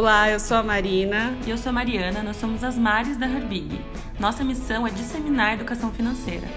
Olá, 0.00 0.30
eu 0.30 0.40
sou 0.40 0.56
a 0.56 0.62
Marina. 0.62 1.36
E 1.46 1.50
eu 1.50 1.58
sou 1.58 1.68
a 1.68 1.72
Mariana, 1.74 2.22
nós 2.22 2.38
somos 2.38 2.64
as 2.64 2.74
Mares 2.74 3.18
da 3.18 3.26
Herbig. 3.26 3.78
Nossa 4.18 4.42
missão 4.42 4.86
é 4.86 4.90
disseminar 4.90 5.50
a 5.50 5.52
educação 5.52 5.92
financeira. 5.92 6.48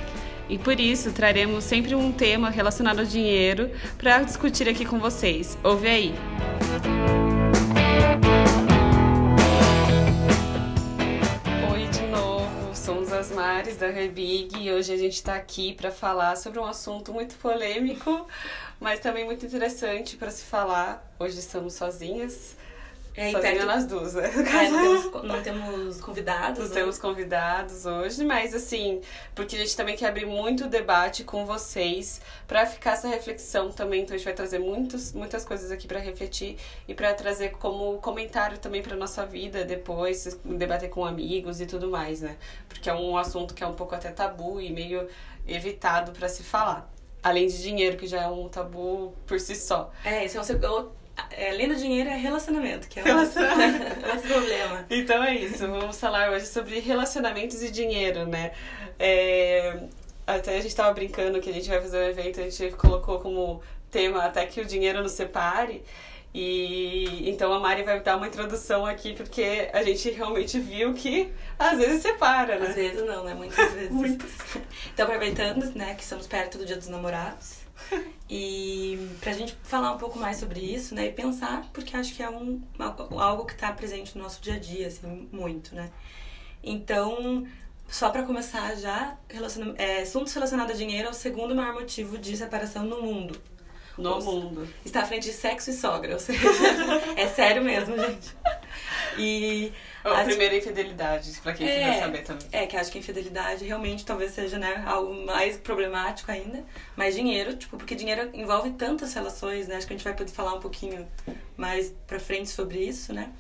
E 0.48 0.58
por 0.58 0.80
isso 0.80 1.12
traremos 1.12 1.66
sempre 1.66 1.94
um 1.94 2.10
tema 2.10 2.50
relacionado 2.50 3.00
ao 3.00 3.06
dinheiro 3.06 3.70
para 3.98 4.24
discutir 4.24 4.70
aqui 4.70 4.86
com 4.86 4.98
vocês. 4.98 5.58
Ouve 5.62 5.90
aí! 5.90 6.16
Oi 11.70 11.88
de 11.90 12.08
novo, 12.08 12.74
somos 12.74 13.12
as 13.12 13.30
Mares 13.30 13.76
da 13.76 13.90
Herbig 13.90 14.58
e 14.58 14.72
hoje 14.72 14.94
a 14.94 14.98
gente 14.98 15.16
está 15.16 15.36
aqui 15.36 15.74
para 15.74 15.92
falar 15.92 16.38
sobre 16.38 16.60
um 16.60 16.66
assunto 16.66 17.12
muito 17.12 17.36
polêmico, 17.36 18.26
mas 18.80 19.02
também 19.02 19.26
muito 19.26 19.46
interessante 19.46 20.16
para 20.16 20.32
se 20.32 20.46
falar. 20.46 21.14
Hoje 21.20 21.40
estamos 21.40 21.74
sozinhas. 21.74 22.56
É, 23.16 23.32
Sozinha 23.32 23.54
perto... 23.54 23.66
nas 23.68 23.86
duas, 23.86 24.14
né? 24.16 24.24
É, 24.26 24.70
não, 24.70 24.82
temos, 24.82 25.24
não 25.24 25.42
temos 25.44 26.02
convidados. 26.02 26.60
Não 26.60 26.68
né? 26.68 26.74
temos 26.74 26.98
convidados 26.98 27.86
hoje, 27.86 28.24
mas 28.26 28.56
assim, 28.56 29.02
porque 29.36 29.56
a 29.56 29.60
gente 29.60 29.78
também 29.78 29.96
quer 29.96 30.08
abrir 30.08 30.26
muito 30.26 30.68
debate 30.68 31.24
com 31.24 31.46
vocês 31.46 32.20
para 32.48 32.66
ficar 32.66 32.94
essa 32.94 33.08
reflexão 33.08 33.72
também. 33.72 34.02
Então 34.02 34.16
a 34.16 34.18
gente 34.18 34.26
vai 34.26 34.34
trazer 34.34 34.58
muitos, 34.58 35.14
muitas 35.14 35.46
coisas 35.46 35.70
aqui 35.70 35.88
para 35.88 36.00
refletir 36.00 36.58
e 36.88 36.96
para 36.96 37.14
trazer 37.14 37.52
como 37.52 38.00
comentário 38.00 38.58
também 38.58 38.82
para 38.82 38.96
nossa 38.96 39.26
vida 39.26 39.64
depois, 39.64 40.40
debater 40.44 40.90
com 40.90 41.06
amigos 41.06 41.62
e 41.62 41.68
tudo 41.68 41.92
mais, 41.92 42.22
né? 42.22 42.36
Porque 42.68 42.90
é 42.90 42.94
um 42.96 43.16
assunto 43.16 43.54
que 43.54 43.64
é 43.64 43.68
um 43.68 43.76
pouco 43.76 43.94
até 43.94 44.10
tabu 44.10 44.60
e 44.60 44.72
meio 44.72 45.08
evitado 45.48 46.12
para 46.14 46.28
se 46.28 46.42
falar. 46.42 46.92
Além 47.22 47.48
de 47.48 47.62
dinheiro, 47.62 47.96
que 47.96 48.08
já 48.08 48.24
é 48.24 48.28
um 48.28 48.50
tabu 48.50 49.14
por 49.28 49.40
si 49.40 49.56
só. 49.56 49.92
É, 50.04 50.26
esse 50.26 50.36
é 50.36 50.42
o 50.42 50.44
além 51.50 51.68
do 51.68 51.76
dinheiro 51.76 52.10
é 52.10 52.16
relacionamento, 52.16 52.88
que 52.88 53.00
é 53.00 53.04
relacionamento. 53.04 53.86
outro 54.14 54.28
problema. 54.28 54.86
Então 54.90 55.24
é 55.24 55.36
isso, 55.36 55.68
vamos 55.68 56.00
falar 56.00 56.32
hoje 56.32 56.48
sobre 56.48 56.80
relacionamentos 56.80 57.62
e 57.62 57.72
dinheiro, 57.72 58.26
né? 58.26 58.52
É, 59.00 59.80
até 60.26 60.58
a 60.58 60.62
gente 60.62 60.76
tava 60.76 60.94
brincando 60.94 61.40
que 61.40 61.50
a 61.50 61.54
gente 61.54 61.70
vai 61.70 61.82
fazer 61.82 61.98
um 61.98 62.10
evento, 62.10 62.40
a 62.40 62.44
gente 62.44 62.72
colocou 62.76 63.20
como 63.20 63.62
tema 63.92 64.24
até 64.24 64.46
que 64.46 64.62
o 64.62 64.66
dinheiro 64.66 65.02
nos 65.02 65.12
separe. 65.12 65.84
E 66.36 67.30
então 67.30 67.54
a 67.54 67.60
Mari 67.60 67.84
vai 67.84 68.00
dar 68.00 68.18
uma 68.18 68.28
introdução 68.28 68.88
aqui, 68.88 69.14
porque 69.14 69.70
a 69.72 69.84
gente 69.84 70.10
realmente 70.10 70.60
viu 70.60 70.92
que 70.96 71.32
às 71.60 71.78
vezes 71.78 72.02
separa, 72.02 72.58
né? 72.58 72.68
Às 72.70 72.76
vezes 72.76 73.06
não, 73.06 73.24
né? 73.24 73.36
Muitas 73.36 73.72
vezes. 73.72 73.92
Muitas. 73.94 74.32
Então, 74.92 75.06
aproveitando, 75.06 75.64
né, 75.76 75.94
que 75.94 76.02
estamos 76.02 76.26
perto 76.26 76.58
do 76.58 76.66
Dia 76.66 76.76
dos 76.76 76.88
Namorados, 76.88 77.63
e 78.30 79.10
pra 79.20 79.34
gente 79.34 79.56
falar 79.64 79.92
um 79.94 79.98
pouco 79.98 80.18
mais 80.18 80.38
sobre 80.38 80.60
isso, 80.60 80.96
né? 80.96 81.08
E 81.08 81.12
pensar, 81.12 81.70
porque 81.74 81.96
acho 81.96 82.14
que 82.14 82.24
é 82.24 82.30
um, 82.30 82.62
algo 83.18 83.46
que 83.46 83.54
está 83.54 83.72
presente 83.72 84.18
no 84.18 84.24
nosso 84.24 84.42
dia 84.42 84.56
a 84.56 84.60
dia, 84.60 84.88
assim, 84.88 85.28
muito, 85.32 85.76
né? 85.76 85.92
Então, 86.64 87.46
só 87.88 88.10
para 88.10 88.24
começar 88.24 88.76
já, 88.76 89.18
relaciona 89.30 89.76
é, 89.78 90.02
assuntos 90.02 90.34
relacionados 90.34 90.74
a 90.74 90.78
dinheiro 90.78 91.08
é 91.08 91.12
o 91.12 91.14
segundo 91.14 91.54
maior 91.56 91.74
motivo 91.74 92.18
de 92.18 92.36
separação 92.36 92.84
no 92.86 93.02
mundo. 93.02 93.40
No 93.98 94.20
mundo. 94.20 94.68
Está 94.84 95.02
à 95.02 95.06
frente 95.06 95.26
de 95.26 95.34
sexo 95.34 95.70
e 95.70 95.74
sogra, 95.74 96.14
ou 96.14 96.20
seja, 96.20 96.48
é 97.16 97.28
sério 97.28 97.64
mesmo, 97.64 97.96
gente. 97.96 98.36
E 99.20 99.72
a 100.04 100.18
acho... 100.18 100.26
primeira 100.26 100.56
infidelidade, 100.58 101.32
pra 101.42 101.54
quem 101.54 101.68
é, 101.68 101.80
quiser 101.80 102.00
saber 102.00 102.24
também. 102.24 102.48
É, 102.52 102.68
que 102.68 102.76
acho 102.76 102.92
que 102.92 103.00
infidelidade 103.00 103.66
realmente 103.66 104.06
talvez 104.06 104.32
seja, 104.32 104.58
né, 104.58 104.84
algo 104.86 105.14
mais 105.26 105.58
problemático 105.58 106.32
ainda. 106.32 106.64
Mas 106.96 107.16
dinheiro, 107.16 107.56
tipo, 107.56 107.78
porque 107.78 107.96
dinheiro 107.96 108.30
envolve 108.34 108.72
tantas 108.72 109.14
relações, 109.14 109.68
né? 109.68 109.78
Acho 109.78 109.88
que 109.88 109.94
a 109.94 109.98
gente 109.98 110.04
vai 110.04 110.14
poder 110.14 110.32
falar 110.32 110.54
um 110.54 110.60
pouquinho 110.60 111.08
mais 111.56 111.94
pra 112.06 112.20
frente 112.20 112.50
sobre 112.50 112.80
isso, 112.80 113.14
né? 113.14 113.32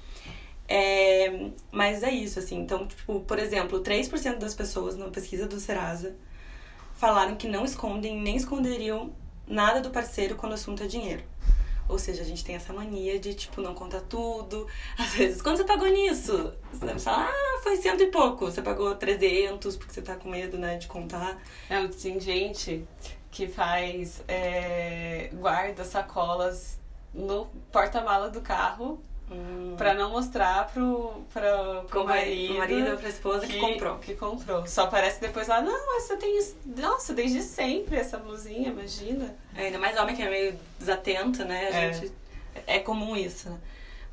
É, 0.67 1.49
mas 1.71 2.03
é 2.03 2.11
isso, 2.11 2.39
assim. 2.39 2.59
Então, 2.59 2.87
tipo, 2.87 3.19
por 3.21 3.37
exemplo, 3.39 3.81
3% 3.81 4.37
das 4.37 4.55
pessoas 4.55 4.95
na 4.95 5.09
pesquisa 5.09 5.45
do 5.47 5.59
Serasa 5.59 6.15
falaram 6.95 7.35
que 7.35 7.47
não 7.47 7.65
escondem 7.65 8.19
nem 8.21 8.37
esconderiam 8.37 9.13
nada 9.45 9.81
do 9.81 9.89
parceiro 9.89 10.35
quando 10.35 10.53
o 10.53 10.55
assunto 10.55 10.83
é 10.83 10.87
dinheiro. 10.87 11.23
Ou 11.87 11.99
seja, 11.99 12.21
a 12.21 12.25
gente 12.25 12.43
tem 12.43 12.55
essa 12.55 12.71
mania 12.73 13.19
de, 13.19 13.33
tipo, 13.33 13.61
não 13.61 13.73
contar 13.73 14.01
tudo. 14.01 14.67
Às 14.97 15.13
vezes, 15.13 15.41
quando 15.41 15.57
você 15.57 15.63
pagou 15.63 15.87
nisso? 15.87 16.53
Você 16.71 16.99
fala, 16.99 17.29
ah, 17.29 17.59
foi 17.61 17.75
cento 17.77 18.03
e 18.03 18.07
pouco. 18.07 18.45
Você 18.45 18.61
pagou 18.61 18.95
300 18.95 19.75
porque 19.75 19.93
você 19.93 20.01
tá 20.01 20.15
com 20.15 20.29
medo, 20.29 20.57
né, 20.57 20.77
de 20.77 20.87
contar. 20.87 21.41
É, 21.69 21.85
tem 21.87 22.19
gente 22.19 22.87
que 23.29 23.47
faz, 23.47 24.23
é, 24.27 25.29
guarda 25.33 25.83
sacolas 25.83 26.79
no 27.13 27.47
porta-mala 27.71 28.29
do 28.29 28.41
carro 28.41 29.01
Hum. 29.31 29.75
Pra 29.77 29.93
não 29.93 30.11
mostrar 30.11 30.67
pro, 30.71 31.23
pro, 31.33 31.83
pro, 31.87 32.03
marido, 32.05 32.55
marido 32.55 32.91
ou 32.91 32.97
pra 32.97 33.09
esposa 33.09 33.47
que, 33.47 33.53
que, 33.53 33.59
comprou. 33.59 33.97
Que 33.97 34.15
comprou. 34.15 34.67
Só 34.67 34.83
aparece 34.83 35.19
depois 35.21 35.47
lá, 35.47 35.61
não, 35.61 35.97
essa 35.97 36.17
tem. 36.17 36.39
Nossa, 36.77 37.13
desde 37.13 37.41
sempre 37.41 37.95
essa 37.95 38.17
blusinha, 38.17 38.69
imagina. 38.69 39.35
É, 39.55 39.67
ainda 39.67 39.79
mais 39.79 39.97
homem 39.97 40.15
que 40.15 40.21
é 40.21 40.29
meio 40.29 40.59
desatento, 40.77 41.43
né? 41.45 41.69
A 41.71 41.77
é. 41.77 41.93
gente. 41.93 42.11
É 42.67 42.79
comum 42.79 43.15
isso, 43.15 43.49
né? 43.49 43.59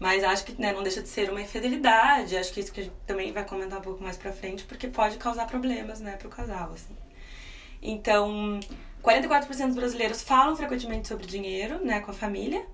Mas 0.01 0.25
acho 0.25 0.45
que 0.45 0.59
né, 0.59 0.73
não 0.73 0.83
deixa 0.83 1.03
de 1.03 1.09
ser 1.09 1.29
uma 1.29 1.43
infidelidade. 1.43 2.35
Acho 2.35 2.51
que 2.53 2.61
isso 2.61 2.73
que 2.73 2.81
a 2.81 2.85
gente 2.85 2.97
também 3.07 3.33
vai 3.33 3.45
comentar 3.45 3.79
um 3.79 3.83
pouco 3.83 4.03
mais 4.03 4.17
pra 4.17 4.33
frente, 4.33 4.65
porque 4.65 4.89
pode 4.89 5.19
causar 5.19 5.47
problemas, 5.47 6.01
né, 6.01 6.17
pro 6.17 6.31
casal, 6.31 6.73
assim. 6.73 6.97
Então, 7.83 8.59
44% 9.03 9.67
dos 9.67 9.77
brasileiros 9.77 10.23
falam 10.23 10.57
frequentemente 10.57 11.07
sobre 11.07 11.27
dinheiro, 11.27 11.85
né, 11.85 12.01
com 12.01 12.11
a 12.11 12.15
família. 12.15 12.65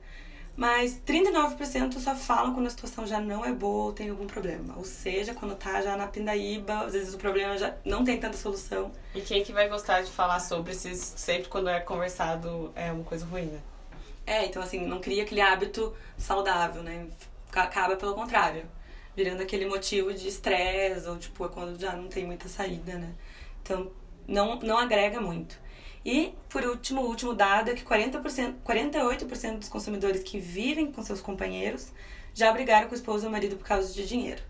Mas 0.56 0.98
39% 1.06 1.98
só 1.98 2.14
falam 2.14 2.54
quando 2.54 2.66
a 2.66 2.70
situação 2.70 3.06
já 3.06 3.20
não 3.20 3.44
é 3.44 3.52
boa 3.52 3.86
ou 3.86 3.92
tem 3.92 4.08
algum 4.08 4.26
problema. 4.26 4.74
Ou 4.78 4.84
seja, 4.84 5.34
quando 5.34 5.54
tá 5.54 5.82
já 5.82 5.96
na 5.98 6.06
pindaíba, 6.06 6.80
às 6.80 6.94
vezes 6.94 7.12
o 7.12 7.18
problema 7.18 7.58
já 7.58 7.76
não 7.84 8.02
tem 8.02 8.18
tanta 8.18 8.38
solução. 8.38 8.90
E 9.14 9.20
quem 9.20 9.44
que 9.44 9.52
vai 9.52 9.68
gostar 9.68 10.00
de 10.00 10.10
falar 10.10 10.40
sobre 10.40 10.74
se 10.74 10.94
sempre 10.96 11.48
quando 11.48 11.68
é 11.68 11.78
conversado 11.80 12.72
é 12.74 12.90
uma 12.90 13.04
coisa 13.04 13.26
ruim, 13.26 13.46
né? 13.46 13.60
É, 14.26 14.46
então 14.46 14.62
assim, 14.62 14.86
não 14.86 14.98
cria 14.98 15.24
aquele 15.24 15.42
hábito 15.42 15.94
saudável, 16.16 16.82
né? 16.82 17.06
Acaba 17.52 17.94
pelo 17.96 18.14
contrário, 18.14 18.64
virando 19.14 19.42
aquele 19.42 19.66
motivo 19.66 20.12
de 20.14 20.26
estresse 20.26 21.06
ou 21.06 21.18
tipo, 21.18 21.44
é 21.44 21.48
quando 21.48 21.78
já 21.78 21.92
não 21.92 22.08
tem 22.08 22.24
muita 22.24 22.48
saída, 22.48 22.94
né? 22.94 23.12
Então, 23.62 23.90
não, 24.26 24.58
não 24.60 24.78
agrega 24.78 25.20
muito. 25.20 25.58
E, 26.06 26.32
por 26.48 26.62
último, 26.64 27.02
o 27.02 27.08
último 27.08 27.34
dado 27.34 27.68
é 27.68 27.74
que 27.74 27.84
40%, 27.84 28.54
48% 28.64 29.58
dos 29.58 29.68
consumidores 29.68 30.22
que 30.22 30.38
vivem 30.38 30.92
com 30.92 31.02
seus 31.02 31.20
companheiros 31.20 31.92
já 32.32 32.52
brigaram 32.52 32.86
com 32.86 32.94
o 32.94 32.96
esposo 32.96 33.26
ou 33.26 33.32
marido 33.32 33.56
por 33.56 33.66
causa 33.66 33.92
de 33.92 34.06
dinheiro. 34.06 34.40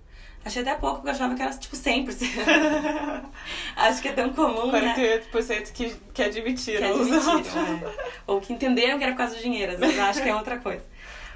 Achei 0.44 0.60
até 0.60 0.74
pouco, 0.74 0.96
porque 0.96 1.08
eu 1.08 1.14
achava 1.14 1.34
que 1.34 1.40
era 1.40 1.50
tipo 1.54 1.74
100%. 1.74 3.24
Acho 3.74 4.02
que 4.02 4.08
é 4.08 4.12
tão 4.12 4.34
comum, 4.34 4.70
48% 4.70 5.48
né? 5.48 5.62
que, 5.72 5.96
que 6.12 6.22
admitiram. 6.22 6.94
Que 6.94 7.14
admitiram, 7.14 7.88
é. 7.88 7.94
Ou 8.26 8.38
que 8.38 8.52
entenderam 8.52 8.98
que 8.98 9.04
era 9.04 9.12
por 9.14 9.18
causa 9.18 9.34
do 9.34 9.40
dinheiro, 9.40 9.72
às 9.72 9.80
vezes 9.80 9.98
acho 9.98 10.22
que 10.22 10.28
é 10.28 10.36
outra 10.36 10.58
coisa. 10.58 10.84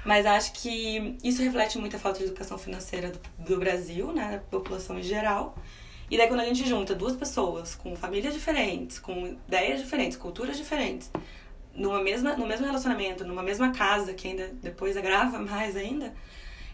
Mas 0.05 0.27
acho 0.27 0.53
que 0.53 1.17
isso 1.23 1.41
reflete 1.41 1.79
muito 1.79 1.95
a 1.95 1.99
falta 1.99 2.19
de 2.19 2.25
educação 2.25 2.59
financeira 2.59 3.09
do, 3.09 3.19
do 3.39 3.57
Brasil, 3.57 4.11
né, 4.13 4.33
da 4.33 4.37
população 4.37 4.99
em 4.99 5.03
geral. 5.03 5.57
E 6.11 6.17
daí 6.17 6.27
quando 6.27 6.41
a 6.41 6.45
gente 6.45 6.67
junta 6.67 6.93
duas 6.93 7.15
pessoas 7.15 7.73
com 7.73 7.95
famílias 7.95 8.33
diferentes, 8.33 8.99
com 8.99 9.27
ideias 9.47 9.79
diferentes, 9.79 10.17
culturas 10.17 10.57
diferentes, 10.57 11.09
numa 11.73 12.03
mesma, 12.03 12.35
no 12.35 12.45
mesmo 12.45 12.65
relacionamento, 12.65 13.23
numa 13.23 13.41
mesma 13.41 13.71
casa, 13.71 14.13
que 14.13 14.27
ainda 14.27 14.49
depois 14.61 14.97
agrava 14.97 15.39
mais 15.41 15.77
ainda, 15.77 16.13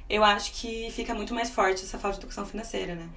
eu 0.09 0.23
acho 0.23 0.53
que 0.53 0.89
fica 0.89 1.13
muito 1.13 1.35
mais 1.35 1.51
forte 1.51 1.83
essa 1.83 1.99
falta 1.99 2.17
de 2.17 2.21
educação 2.21 2.47
financeira, 2.47 2.95
né? 2.95 3.07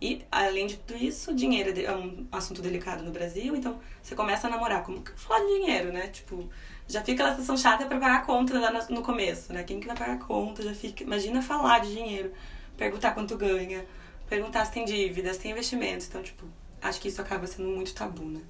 E, 0.00 0.22
além 0.30 0.66
de 0.66 0.76
tudo 0.78 0.96
isso, 1.02 1.34
dinheiro 1.34 1.78
é 1.78 1.94
um 1.94 2.26
assunto 2.32 2.62
delicado 2.62 3.02
no 3.02 3.10
Brasil, 3.10 3.54
então 3.54 3.78
você 4.02 4.14
começa 4.14 4.46
a 4.46 4.50
namorar. 4.50 4.82
Como 4.82 5.02
que 5.02 5.10
falar 5.12 5.40
de 5.40 5.60
dinheiro, 5.60 5.92
né? 5.92 6.08
Tipo, 6.08 6.48
já 6.88 7.00
fica 7.00 7.22
aquela 7.22 7.30
situação 7.30 7.56
chata 7.56 7.86
para 7.86 7.98
pagar 7.98 8.16
a 8.16 8.20
conta 8.20 8.58
lá 8.58 8.86
no 8.90 9.02
começo, 9.02 9.52
né? 9.52 9.62
Quem 9.62 9.80
que 9.80 9.86
vai 9.86 9.96
pagar 9.96 10.14
a 10.14 10.18
conta? 10.18 10.62
Já 10.62 10.74
fica. 10.74 11.02
Imagina 11.02 11.40
falar 11.42 11.80
de 11.80 11.92
dinheiro, 11.92 12.30
perguntar 12.76 13.12
quanto 13.12 13.36
ganha, 13.38 13.86
perguntar 14.28 14.64
se 14.64 14.72
tem 14.72 14.84
dívidas, 14.84 15.38
tem 15.38 15.52
investimentos. 15.52 16.06
Então, 16.06 16.22
tipo, 16.22 16.44
acho 16.82 17.00
que 17.00 17.08
isso 17.08 17.20
acaba 17.20 17.46
sendo 17.46 17.68
muito 17.68 17.94
tabu, 17.94 18.24
né? 18.24 18.40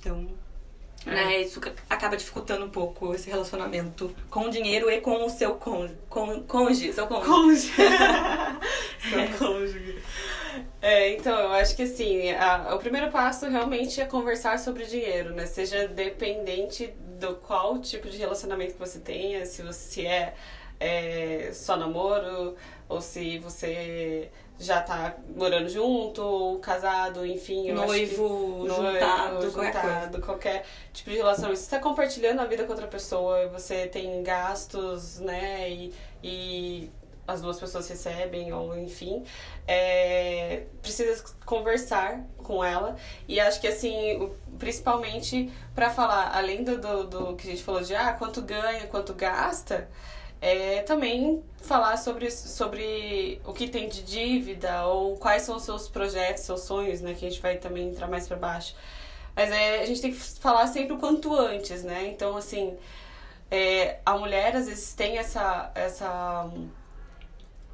Então, 0.00 0.28
é. 1.06 1.10
né, 1.10 1.40
isso 1.42 1.60
acaba 1.88 2.16
dificultando 2.16 2.64
um 2.64 2.70
pouco 2.70 3.14
esse 3.14 3.30
relacionamento 3.30 4.14
com 4.30 4.46
o 4.46 4.50
dinheiro 4.50 4.90
e 4.90 5.00
com 5.00 5.24
o 5.24 5.30
seu 5.30 5.54
cônjuge. 5.54 5.96
Con, 6.08 6.42
cônjuge, 6.42 6.92
seu 6.92 7.06
cônjuge. 7.06 7.28
Cônjuge. 7.28 7.72
seu 9.10 9.38
cônjuge. 9.38 10.02
É, 10.80 11.14
então, 11.14 11.38
eu 11.38 11.52
acho 11.52 11.76
que 11.76 11.82
assim, 11.82 12.30
a, 12.32 12.74
o 12.74 12.78
primeiro 12.78 13.10
passo 13.10 13.48
realmente 13.48 14.00
é 14.00 14.04
conversar 14.04 14.58
sobre 14.58 14.84
dinheiro, 14.84 15.34
né? 15.34 15.46
Seja 15.46 15.86
dependente 15.88 16.92
do 17.18 17.34
qual 17.36 17.78
tipo 17.78 18.08
de 18.08 18.16
relacionamento 18.16 18.74
que 18.74 18.78
você 18.78 18.98
tenha, 18.98 19.44
se 19.46 19.62
você 19.62 20.02
é, 20.02 20.34
é 20.78 21.50
só 21.52 21.76
namoro, 21.76 22.54
ou 22.88 23.00
se 23.00 23.38
você 23.38 24.30
já 24.58 24.80
tá 24.80 25.16
morando 25.34 25.68
junto, 25.68 26.22
ou 26.22 26.58
casado, 26.58 27.26
enfim. 27.26 27.72
noivo, 27.72 28.62
que, 28.62 28.68
juntado, 28.68 29.34
noivo, 29.34 29.50
juntado, 29.50 30.20
qualquer, 30.20 30.64
tipo 30.92 31.10
de 31.10 31.16
relação. 31.16 31.54
Se 31.54 31.62
você 31.62 31.70
tá 31.70 31.78
compartilhando 31.78 32.40
a 32.40 32.44
vida 32.46 32.64
com 32.64 32.72
outra 32.72 32.86
pessoa, 32.86 33.48
você 33.48 33.86
tem 33.86 34.22
gastos, 34.22 35.18
né, 35.20 35.70
e, 35.70 35.94
e 36.22 36.90
as 37.26 37.40
duas 37.40 37.58
pessoas 37.58 37.88
recebem, 37.88 38.52
ou 38.52 38.76
enfim, 38.78 39.24
é, 39.66 40.62
precisa 40.80 41.22
conversar 41.44 42.24
com 42.38 42.64
ela. 42.64 42.96
E 43.26 43.40
acho 43.40 43.60
que, 43.60 43.66
assim, 43.66 44.30
principalmente 44.58 45.52
para 45.74 45.90
falar, 45.90 46.34
além 46.34 46.62
do, 46.62 46.78
do, 46.78 47.04
do, 47.04 47.36
que 47.36 47.48
a 47.48 47.50
gente 47.50 47.62
falou 47.62 47.82
de 47.82 47.94
ah, 47.94 48.12
quanto 48.12 48.40
ganha, 48.42 48.86
quanto 48.86 49.12
gasta, 49.12 49.88
é 50.46 50.82
também 50.82 51.42
falar 51.60 51.96
sobre, 51.96 52.30
sobre 52.30 53.40
o 53.44 53.52
que 53.52 53.68
tem 53.68 53.88
de 53.88 54.02
dívida 54.02 54.86
ou 54.86 55.16
quais 55.16 55.42
são 55.42 55.56
os 55.56 55.64
seus 55.64 55.88
projetos, 55.88 56.44
seus 56.44 56.60
sonhos, 56.60 57.00
né? 57.00 57.14
Que 57.14 57.26
a 57.26 57.28
gente 57.28 57.42
vai 57.42 57.56
também 57.56 57.88
entrar 57.88 58.06
mais 58.06 58.28
para 58.28 58.36
baixo. 58.36 58.76
Mas 59.34 59.50
é, 59.50 59.80
a 59.80 59.86
gente 59.86 60.00
tem 60.00 60.12
que 60.12 60.18
falar 60.18 60.68
sempre 60.68 60.92
o 60.92 60.98
quanto 60.98 61.34
antes, 61.34 61.82
né? 61.82 62.06
Então, 62.06 62.36
assim, 62.36 62.76
é, 63.50 63.98
a 64.06 64.16
mulher 64.16 64.54
às 64.54 64.66
vezes 64.66 64.94
tem 64.94 65.18
essa. 65.18 65.72
essa 65.74 66.48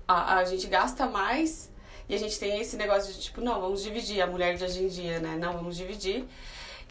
a, 0.09 0.37
a 0.37 0.45
gente 0.45 0.67
gasta 0.67 1.07
mais 1.07 1.71
e 2.09 2.15
a 2.15 2.19
gente 2.19 2.39
tem 2.39 2.59
esse 2.59 2.77
negócio 2.77 3.13
de 3.13 3.21
tipo, 3.21 3.41
não, 3.43 3.61
vamos 3.61 3.83
dividir, 3.83 4.23
a 4.23 4.27
mulher 4.27 4.57
de 4.57 4.65
hoje 4.65 4.83
em 4.83 4.89
dia, 4.89 5.21
né? 5.21 5.37
Não, 5.39 5.53
vamos 5.53 5.77
dividir. 5.77 6.25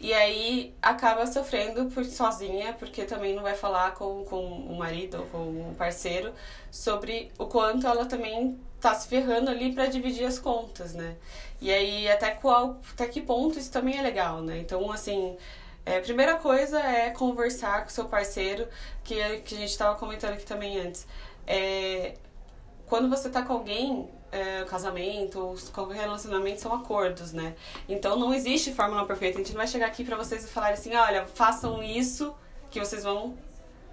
E 0.03 0.15
aí 0.15 0.73
acaba 0.81 1.27
sofrendo 1.27 1.85
por 1.91 2.03
sozinha, 2.03 2.73
porque 2.73 3.03
também 3.03 3.35
não 3.35 3.43
vai 3.43 3.53
falar 3.53 3.93
com, 3.93 4.25
com 4.25 4.43
o 4.43 4.75
marido 4.75 5.19
ou 5.19 5.25
com 5.27 5.69
o 5.69 5.75
parceiro 5.77 6.33
sobre 6.71 7.31
o 7.37 7.45
quanto 7.45 7.85
ela 7.85 8.07
também 8.07 8.59
tá 8.79 8.95
se 8.95 9.07
ferrando 9.07 9.51
ali 9.51 9.71
para 9.71 9.85
dividir 9.85 10.25
as 10.25 10.39
contas, 10.39 10.95
né? 10.95 11.17
E 11.61 11.71
aí 11.71 12.09
até 12.09 12.31
qual, 12.31 12.79
até 12.91 13.07
que 13.07 13.21
ponto 13.21 13.59
isso 13.59 13.71
também 13.71 13.99
é 13.99 14.01
legal, 14.01 14.41
né? 14.41 14.57
Então, 14.57 14.91
assim, 14.91 15.37
é, 15.85 15.97
a 15.99 16.01
primeira 16.01 16.35
coisa 16.37 16.79
é 16.79 17.11
conversar 17.11 17.83
com 17.83 17.89
seu 17.91 18.05
parceiro, 18.05 18.67
que, 19.03 19.15
que 19.41 19.53
a 19.53 19.57
gente 19.59 19.69
estava 19.69 19.95
comentando 19.99 20.33
aqui 20.33 20.45
também 20.45 20.79
antes. 20.79 21.05
É, 21.45 22.15
quando 22.87 23.07
você 23.07 23.29
tá 23.29 23.43
com 23.43 23.53
alguém, 23.53 24.09
é, 24.31 24.63
casamento, 24.63 25.55
qualquer 25.73 25.97
relacionamento 25.97 26.61
são 26.61 26.73
acordos, 26.73 27.33
né? 27.33 27.55
Então 27.87 28.17
não 28.17 28.33
existe 28.33 28.73
fórmula 28.73 29.05
perfeita. 29.05 29.37
A 29.37 29.41
gente 29.41 29.51
não 29.51 29.57
vai 29.57 29.67
chegar 29.67 29.87
aqui 29.87 30.03
para 30.03 30.15
vocês 30.15 30.45
e 30.45 30.47
falar 30.47 30.69
assim, 30.69 30.95
olha, 30.95 31.25
façam 31.27 31.83
isso 31.83 32.33
que 32.69 32.79
vocês 32.79 33.03
vão 33.03 33.37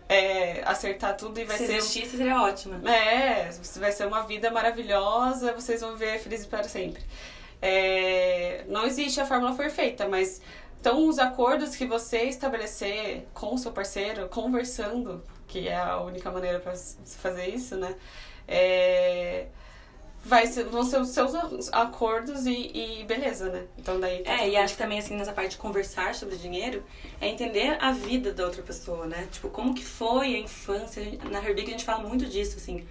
é, 0.09 0.63
acertar 0.65 1.17
tudo 1.17 1.39
e 1.41 1.45
vai 1.45 1.57
Se 1.57 1.67
ser. 1.67 1.73
Se 1.73 1.79
existisse, 1.79 2.17
seria 2.17 2.43
ótima. 2.43 2.81
É, 2.89 3.51
vai 3.77 3.93
ser 3.93 4.07
uma 4.07 4.23
vida 4.23 4.51
maravilhosa, 4.51 5.53
vocês 5.53 5.81
vão 5.81 5.93
viver 5.97 6.19
felizes 6.19 6.47
para 6.47 6.65
sempre. 6.65 7.03
É, 7.61 8.65
não 8.69 8.87
existe 8.87 9.21
a 9.21 9.27
fórmula 9.27 9.55
perfeita, 9.55 10.09
mas 10.09 10.41
então 10.81 11.09
os 11.09 11.19
acordos 11.19 11.75
que 11.75 11.85
você 11.85 12.23
estabelecer 12.25 13.27
com 13.35 13.55
o 13.55 13.59
seu 13.59 13.73
parceiro, 13.73 14.29
conversando, 14.29 15.25
que 15.49 15.69
é 15.69 15.77
a 15.77 16.01
única 16.01 16.31
maneira 16.31 16.61
para 16.61 16.73
fazer 16.75 17.49
isso, 17.49 17.77
né? 17.77 17.97
É, 18.47 19.47
vai 20.29 20.47
ser, 20.47 20.65
vão 20.65 20.85
ser 20.85 21.01
os 21.01 21.09
seus 21.09 21.33
acordos 21.73 22.47
e, 22.47 22.71
e 23.01 23.05
beleza, 23.05 23.49
né? 23.49 23.65
Então 23.79 23.99
daí. 23.99 24.23
Tá 24.23 24.33
é, 24.33 24.51
e 24.51 24.57
acho 24.57 24.75
que 24.75 24.83
também 24.83 24.99
assim, 24.99 25.17
nessa 25.17 25.33
parte 25.33 25.53
de 25.53 25.57
conversar 25.57 26.15
sobre 26.15 26.37
dinheiro, 26.37 26.85
é 27.19 27.29
entender 27.29 27.79
a 27.81 27.93
vida 27.93 28.31
da 28.31 28.45
outra 28.45 28.63
pessoa, 28.63 29.07
né? 29.07 29.27
Tipo, 29.33 29.49
como 29.49 29.75
que 29.75 29.85
foi 29.85 30.35
a 30.35 30.39
infância. 30.39 31.03
Na 31.31 31.43
Herbig 31.43 31.69
a 31.69 31.71
gente 31.71 31.85
fala 31.85 32.07
muito 32.07 32.27
disso, 32.27 32.59
assim. 32.59 32.87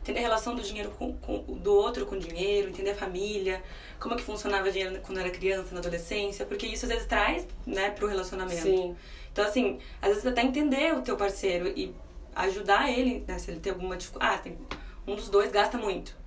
Entender 0.00 0.18
a 0.18 0.22
relação 0.22 0.54
do 0.54 0.62
dinheiro 0.62 0.90
com, 0.98 1.14
com, 1.14 1.38
do 1.54 1.72
outro 1.72 2.04
com 2.04 2.16
o 2.16 2.18
dinheiro, 2.18 2.68
entender 2.68 2.90
a 2.90 2.94
família, 2.94 3.62
como 3.98 4.14
que 4.16 4.22
funcionava 4.22 4.68
o 4.68 4.70
dinheiro 4.70 5.00
quando 5.02 5.18
era 5.18 5.30
criança, 5.30 5.72
na 5.72 5.80
adolescência, 5.80 6.44
porque 6.44 6.66
isso 6.66 6.84
às 6.84 6.90
vezes 6.90 7.06
traz, 7.06 7.46
né, 7.64 7.90
pro 7.90 8.06
relacionamento. 8.06 8.62
Sim. 8.62 8.96
Então, 9.32 9.44
assim, 9.44 9.78
às 10.02 10.10
vezes 10.10 10.26
até 10.26 10.42
entender 10.42 10.92
o 10.94 11.00
teu 11.00 11.16
parceiro 11.16 11.68
e 11.68 11.94
ajudar 12.34 12.90
ele, 12.90 13.24
né, 13.26 13.38
se 13.38 13.50
ele 13.50 13.60
tem 13.60 13.72
alguma 13.72 13.96
dificuldade. 13.96 14.34
Ah, 14.34 14.38
tem, 14.38 14.58
um 15.06 15.14
dos 15.14 15.28
dois 15.28 15.50
gasta 15.50 15.78
muito 15.78 16.21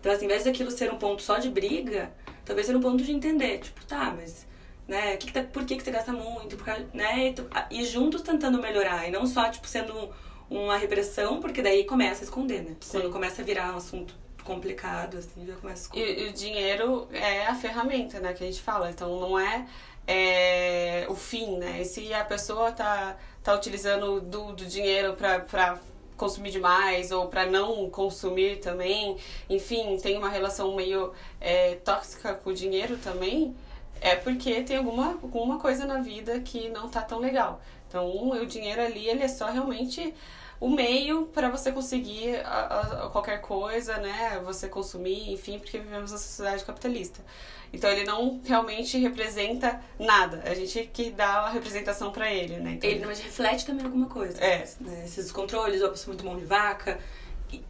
então, 0.00 0.12
assim, 0.12 0.24
ao 0.24 0.30
invés 0.30 0.44
daquilo 0.44 0.70
ser 0.70 0.92
um 0.92 0.98
ponto 0.98 1.22
só 1.22 1.38
de 1.38 1.50
briga, 1.50 2.12
talvez 2.44 2.66
ser 2.66 2.76
um 2.76 2.80
ponto 2.80 3.02
de 3.02 3.12
entender. 3.12 3.58
Tipo, 3.58 3.84
tá, 3.84 4.14
mas 4.16 4.46
né? 4.88 5.16
Que 5.18 5.26
que 5.26 5.32
tá, 5.32 5.42
por 5.42 5.64
que, 5.66 5.76
que 5.76 5.82
você 5.82 5.90
gasta 5.90 6.12
muito? 6.12 6.56
Por, 6.56 6.66
né? 6.94 7.34
E 7.70 7.84
juntos 7.84 8.22
tentando 8.22 8.58
melhorar. 8.58 9.06
E 9.06 9.10
não 9.10 9.26
só, 9.26 9.48
tipo, 9.50 9.68
sendo 9.68 10.10
uma 10.48 10.78
repressão, 10.78 11.40
porque 11.40 11.60
daí 11.60 11.84
começa 11.84 12.22
a 12.22 12.24
esconder, 12.24 12.62
né? 12.62 12.76
Sim. 12.80 13.00
Quando 13.00 13.12
começa 13.12 13.42
a 13.42 13.44
virar 13.44 13.74
um 13.74 13.76
assunto 13.76 14.14
complicado, 14.42 15.18
assim, 15.18 15.46
já 15.46 15.54
começa 15.56 15.82
a 15.82 15.84
esconder. 15.84 16.18
E, 16.18 16.26
e, 16.26 16.28
o 16.30 16.32
dinheiro 16.32 17.06
é 17.12 17.46
a 17.46 17.54
ferramenta, 17.54 18.18
né? 18.18 18.32
Que 18.32 18.42
a 18.42 18.46
gente 18.46 18.62
fala. 18.62 18.90
Então, 18.90 19.20
não 19.20 19.38
é, 19.38 19.66
é 20.06 21.06
o 21.10 21.14
fim, 21.14 21.58
né? 21.58 21.82
E 21.82 21.84
se 21.84 22.14
a 22.14 22.24
pessoa 22.24 22.72
tá, 22.72 23.18
tá 23.42 23.54
utilizando 23.54 24.22
do, 24.22 24.52
do 24.54 24.64
dinheiro 24.64 25.12
pra 25.14 25.78
consumir 26.18 26.50
demais 26.50 27.10
ou 27.10 27.28
para 27.28 27.46
não 27.46 27.88
consumir 27.88 28.60
também, 28.60 29.16
enfim, 29.48 29.96
tem 30.02 30.18
uma 30.18 30.28
relação 30.28 30.74
meio 30.74 31.12
é, 31.40 31.76
tóxica 31.76 32.34
com 32.34 32.50
o 32.50 32.54
dinheiro 32.54 32.98
também, 32.98 33.56
é 34.00 34.14
porque 34.16 34.62
tem 34.62 34.76
alguma, 34.76 35.12
alguma 35.22 35.58
coisa 35.58 35.86
na 35.86 36.00
vida 36.00 36.40
que 36.40 36.68
não 36.68 36.88
tá 36.88 37.00
tão 37.00 37.18
legal. 37.18 37.60
Então, 37.88 38.30
o 38.30 38.46
dinheiro 38.46 38.82
ali, 38.82 39.08
ele 39.08 39.22
é 39.22 39.28
só 39.28 39.46
realmente 39.46 40.14
o 40.60 40.68
meio 40.68 41.26
para 41.26 41.48
você 41.48 41.72
conseguir 41.72 42.36
a, 42.44 43.04
a, 43.06 43.10
qualquer 43.10 43.40
coisa, 43.40 43.96
né? 43.98 44.40
Você 44.44 44.68
consumir, 44.68 45.32
enfim, 45.32 45.58
porque 45.58 45.78
vivemos 45.78 46.12
na 46.12 46.18
sociedade 46.18 46.64
capitalista. 46.64 47.24
Então 47.72 47.90
ele 47.90 48.04
não 48.04 48.40
realmente 48.44 48.96
representa 48.98 49.80
nada. 49.98 50.42
A 50.44 50.54
gente 50.54 50.88
que 50.92 51.10
dá 51.10 51.28
a 51.28 51.50
representação 51.50 52.10
para 52.10 52.32
ele, 52.32 52.56
né? 52.56 52.72
Então, 52.72 52.88
ele 52.88 53.04
mas 53.04 53.20
reflete 53.20 53.66
também 53.66 53.84
alguma 53.84 54.06
coisa. 54.06 54.40
É. 54.42 54.66
Né? 54.80 55.02
Esses 55.04 55.26
descontroles, 55.26 55.80
ou 55.80 55.88
a 55.88 55.90
pessoa 55.90 56.14
muito 56.14 56.24
mão 56.24 56.38
de 56.38 56.44
vaca. 56.44 56.98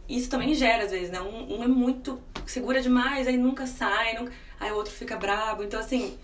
Isso 0.07 0.29
também 0.29 0.53
gera, 0.53 0.83
às 0.83 0.91
vezes, 0.91 1.09
né? 1.09 1.21
Um, 1.21 1.59
um 1.59 1.63
é 1.63 1.67
muito. 1.67 2.21
segura 2.45 2.81
demais, 2.81 3.27
aí 3.27 3.37
nunca 3.37 3.65
sai, 3.67 4.17
nunca, 4.17 4.31
aí 4.59 4.71
o 4.71 4.75
outro 4.75 4.91
fica 4.91 5.15
brabo. 5.15 5.63
Então, 5.63 5.79
assim, 5.79 6.17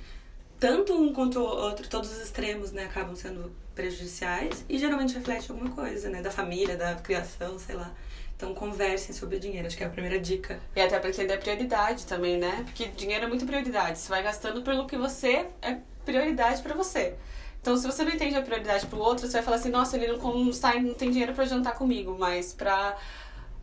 tanto 0.59 0.93
um 0.93 1.13
quanto 1.13 1.39
o 1.39 1.43
outro, 1.43 1.87
todos 1.87 2.11
os 2.11 2.21
extremos, 2.21 2.71
né, 2.71 2.85
acabam 2.85 3.15
sendo 3.15 3.51
prejudiciais 3.75 4.65
e 4.67 4.79
geralmente 4.79 5.13
reflete 5.13 5.51
alguma 5.51 5.69
coisa, 5.71 6.09
né? 6.09 6.21
Da 6.21 6.31
família, 6.31 6.77
da 6.77 6.95
criação, 6.95 7.59
sei 7.59 7.75
lá. 7.75 7.91
Então 8.35 8.53
conversem 8.53 9.13
sobre 9.15 9.39
dinheiro, 9.39 9.67
acho 9.67 9.77
que 9.77 9.83
é 9.83 9.87
a 9.87 9.89
primeira 9.89 10.19
dica. 10.19 10.59
E 10.75 10.81
até 10.81 10.99
pra 10.99 11.09
entender 11.09 11.33
a 11.33 11.37
prioridade 11.37 12.05
também, 12.05 12.37
né? 12.37 12.63
Porque 12.65 12.87
dinheiro 12.87 13.25
é 13.25 13.27
muito 13.27 13.45
prioridade. 13.45 13.99
Você 13.99 14.09
vai 14.09 14.23
gastando 14.23 14.61
pelo 14.61 14.87
que 14.87 14.97
você 14.97 15.47
é 15.61 15.77
prioridade 16.03 16.61
para 16.61 16.73
você. 16.73 17.15
Então, 17.61 17.75
se 17.77 17.87
você 17.87 18.03
não 18.03 18.11
entende 18.11 18.35
a 18.35 18.41
prioridade 18.41 18.85
pro 18.85 18.99
outro, 18.99 19.25
você 19.25 19.33
vai 19.33 19.41
falar 19.41 19.57
assim, 19.57 19.69
nossa, 19.69 19.97
ele 19.97 20.15
não, 20.17 20.53
sai, 20.53 20.79
não 20.79 20.93
tem 20.93 21.09
dinheiro 21.09 21.33
para 21.33 21.45
jantar 21.45 21.73
comigo, 21.73 22.15
mas 22.19 22.53
pra, 22.53 22.95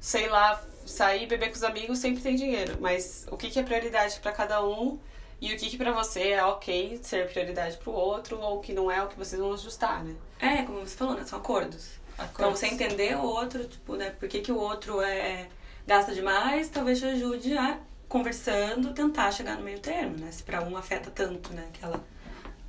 sei 0.01 0.29
lá, 0.29 0.61
sair 0.85 1.27
beber 1.27 1.51
com 1.51 1.55
os 1.55 1.63
amigos 1.63 1.99
sempre 1.99 2.21
tem 2.21 2.35
dinheiro. 2.35 2.79
Mas 2.81 3.27
o 3.31 3.37
que, 3.37 3.49
que 3.49 3.61
é 3.61 3.63
prioridade 3.63 4.19
para 4.21 4.33
cada 4.33 4.65
um 4.65 4.99
e 5.43 5.53
o 5.53 5.57
que, 5.59 5.69
que 5.69 5.77
para 5.77 5.91
você 5.91 6.29
é 6.29 6.45
ok 6.45 7.01
ser 7.03 7.29
prioridade 7.29 7.77
pro 7.79 7.91
outro 7.91 8.39
ou 8.39 8.59
o 8.59 8.61
que 8.61 8.73
não 8.73 8.89
é 8.89 9.03
o 9.03 9.09
que 9.09 9.19
vocês 9.19 9.41
vão 9.43 9.53
ajustar, 9.53 10.05
né? 10.05 10.15
É, 10.39 10.63
como 10.63 10.79
você 10.79 10.97
falou, 10.97 11.17
né? 11.17 11.25
São 11.25 11.41
acordos. 11.41 12.01
Então, 12.33 12.53
você 12.53 12.69
entender 12.69 13.17
o 13.17 13.25
outro, 13.25 13.65
tipo, 13.67 13.97
né? 13.97 14.11
Por 14.11 14.29
que, 14.29 14.41
que 14.41 14.53
o 14.53 14.57
outro 14.57 15.03
é, 15.03 15.49
gasta 15.85 16.15
demais, 16.15 16.69
talvez 16.69 17.01
te 17.01 17.07
ajude 17.07 17.59
a, 17.59 17.81
conversando, 18.09 18.95
tentar 18.95 19.33
chegar 19.33 19.57
no 19.57 19.65
meio 19.65 19.81
termo, 19.81 20.17
né? 20.17 20.31
Se 20.31 20.45
pra 20.45 20.63
um 20.63 20.77
afeta 20.77 21.11
tanto, 21.11 21.53
né? 21.53 21.69
Aquela, 21.75 22.05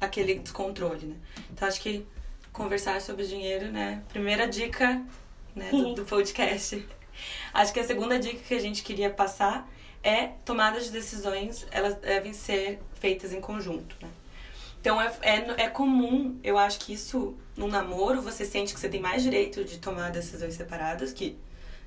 aquele 0.02 0.40
descontrole, 0.40 1.06
né? 1.06 1.16
Então, 1.52 1.68
acho 1.68 1.80
que 1.80 2.04
conversar 2.52 3.00
sobre 3.02 3.28
dinheiro, 3.28 3.72
né? 3.72 4.02
Primeira 4.10 4.48
dica 4.48 5.00
né, 5.56 5.70
do, 5.70 5.94
do 5.94 6.06
podcast. 6.10 6.84
Acho 7.54 7.72
que 7.72 7.80
a 7.80 7.84
segunda 7.84 8.18
dica 8.18 8.40
que 8.40 8.56
a 8.56 8.60
gente 8.60 8.82
queria 8.82 9.12
passar 9.12 9.70
é 10.04 10.28
tomadas 10.44 10.86
de 10.86 10.92
decisões, 10.92 11.66
elas 11.72 11.96
devem 11.96 12.34
ser 12.34 12.80
feitas 13.00 13.32
em 13.32 13.40
conjunto, 13.40 13.96
né? 14.02 14.10
Então 14.84 15.02
é, 15.02 15.14
é, 15.22 15.64
é 15.64 15.70
comum, 15.70 16.38
eu 16.44 16.58
acho 16.58 16.80
que 16.80 16.92
isso 16.92 17.38
num 17.56 17.70
namoro 17.70 18.22
você 18.22 18.44
sente 18.44 18.74
que 18.74 18.80
você 18.80 18.90
tem 18.90 19.00
mais 19.00 19.24
direito 19.24 19.64
de 19.64 19.80
tomar 19.80 20.12
decisões 20.12 20.56
separadas, 20.56 21.14
que, 21.14 21.38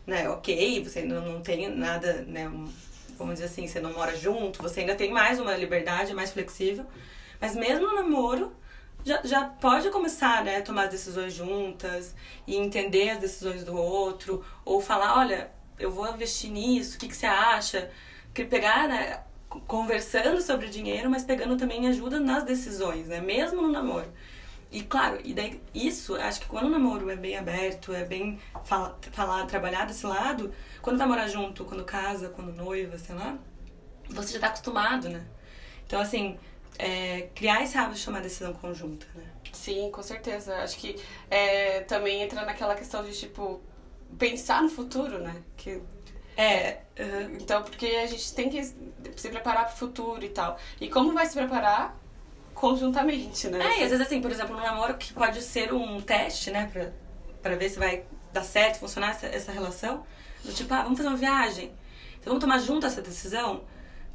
né, 0.07 0.27
ok, 0.31 0.83
você 0.83 1.03
não, 1.03 1.21
não 1.21 1.43
tem 1.43 1.69
nada, 1.69 2.25
né, 2.27 2.49
um, 2.49 2.73
vamos 3.19 3.35
dizer 3.35 3.47
assim, 3.47 3.67
você 3.67 3.81
não 3.81 3.93
mora 3.93 4.17
junto, 4.17 4.63
você 4.63 4.81
ainda 4.81 4.95
tem 4.95 5.13
mais 5.13 5.39
uma 5.39 5.55
liberdade, 5.55 6.15
mais 6.15 6.33
flexível. 6.33 6.87
Mas 7.39 7.55
mesmo 7.55 7.87
no 7.87 7.97
namoro, 7.97 8.51
já, 9.05 9.21
já 9.23 9.45
pode 9.45 9.91
começar, 9.91 10.43
né, 10.43 10.63
tomar 10.63 10.87
decisões 10.87 11.35
juntas 11.35 12.15
e 12.47 12.57
entender 12.57 13.11
as 13.11 13.19
decisões 13.19 13.63
do 13.63 13.77
outro, 13.77 14.43
ou 14.65 14.81
falar, 14.81 15.19
olha, 15.19 15.51
eu 15.79 15.91
vou 15.91 16.09
investir 16.09 16.51
nisso, 16.51 16.97
o 16.97 16.99
que, 16.99 17.09
que 17.09 17.17
você 17.17 17.27
acha? 17.27 17.91
Que 18.37 18.45
pegar, 18.45 18.87
né, 18.87 19.23
conversando 19.67 20.43
sobre 20.43 20.69
dinheiro, 20.69 21.09
mas 21.09 21.25
pegando 21.25 21.57
também 21.57 21.89
ajuda 21.89 22.21
nas 22.21 22.45
decisões, 22.45 23.07
né? 23.07 23.19
Mesmo 23.19 23.63
no 23.63 23.71
namoro. 23.71 24.13
E 24.71 24.83
claro, 24.83 25.19
e 25.25 25.33
daí 25.33 25.59
isso, 25.75 26.15
acho 26.17 26.41
que 26.41 26.47
quando 26.47 26.67
o 26.67 26.69
namoro 26.69 27.09
é 27.09 27.17
bem 27.17 27.35
aberto, 27.35 27.95
é 27.95 28.05
bem 28.05 28.39
fala, 28.63 28.99
falado, 29.11 29.49
trabalhado 29.49 29.91
esse 29.91 30.05
lado, 30.05 30.53
quando 30.83 30.99
vai 30.99 31.07
morar 31.07 31.29
junto, 31.29 31.65
quando 31.65 31.83
casa, 31.83 32.29
quando 32.29 32.53
noiva, 32.53 32.99
sei 32.99 33.15
lá, 33.15 33.39
você 34.07 34.35
já 34.35 34.41
tá 34.41 34.49
acostumado, 34.49 35.09
né? 35.09 35.25
Então, 35.87 35.99
assim, 35.99 36.39
é, 36.79 37.31
criar 37.35 37.63
esse 37.63 37.79
hábito 37.79 37.99
de 37.99 38.05
tomar 38.05 38.21
decisão 38.21 38.53
conjunta, 38.53 39.07
né? 39.15 39.25
Sim, 39.51 39.91
com 39.91 40.03
certeza. 40.03 40.57
Acho 40.57 40.77
que 40.77 41.01
é, 41.31 41.81
também 41.85 42.21
entra 42.21 42.45
naquela 42.45 42.75
questão 42.75 43.03
de, 43.03 43.19
tipo, 43.19 43.63
pensar 44.19 44.63
no 44.63 44.69
futuro, 44.69 45.21
né? 45.21 45.43
Que 45.57 45.81
É. 46.37 46.79
Uhum. 46.99 47.37
Então, 47.41 47.63
porque 47.63 47.87
a 47.87 48.07
gente 48.07 48.35
tem 48.35 48.51
que 48.51 48.63
se 48.65 49.29
preparar 49.31 49.67
para 49.67 49.75
o 49.75 49.77
futuro 49.77 50.25
e 50.25 50.29
tal. 50.29 50.59
E 50.81 50.89
como 50.89 51.13
vai 51.13 51.27
se 51.27 51.35
preparar? 51.35 51.97
Conjuntamente, 52.55 53.49
né? 53.49 53.59
É, 53.59 53.81
e 53.81 53.85
às 53.85 53.91
vezes 53.91 54.01
assim, 54.07 54.21
por 54.21 54.31
exemplo, 54.31 54.57
no 54.57 54.63
namoro 54.63 54.97
que 54.97 55.13
pode 55.13 55.43
ser 55.43 55.73
um 55.73 56.01
teste, 56.01 56.51
né? 56.51 56.71
Pra, 56.73 56.91
pra 57.43 57.55
ver 57.57 57.69
se 57.69 57.79
vai 57.79 58.05
dar 58.33 58.45
certo, 58.45 58.79
funcionar 58.79 59.11
essa, 59.11 59.27
essa 59.27 59.53
relação. 59.53 60.07
Do 60.45 60.53
tipo, 60.53 60.73
ah, 60.73 60.83
vamos 60.83 60.97
fazer 60.97 61.09
uma 61.09 61.19
viagem. 61.19 61.73
Então 62.19 62.33
vamos 62.33 62.41
tomar 62.41 62.59
junto 62.59 62.87
essa 62.87 63.03
decisão? 63.03 63.63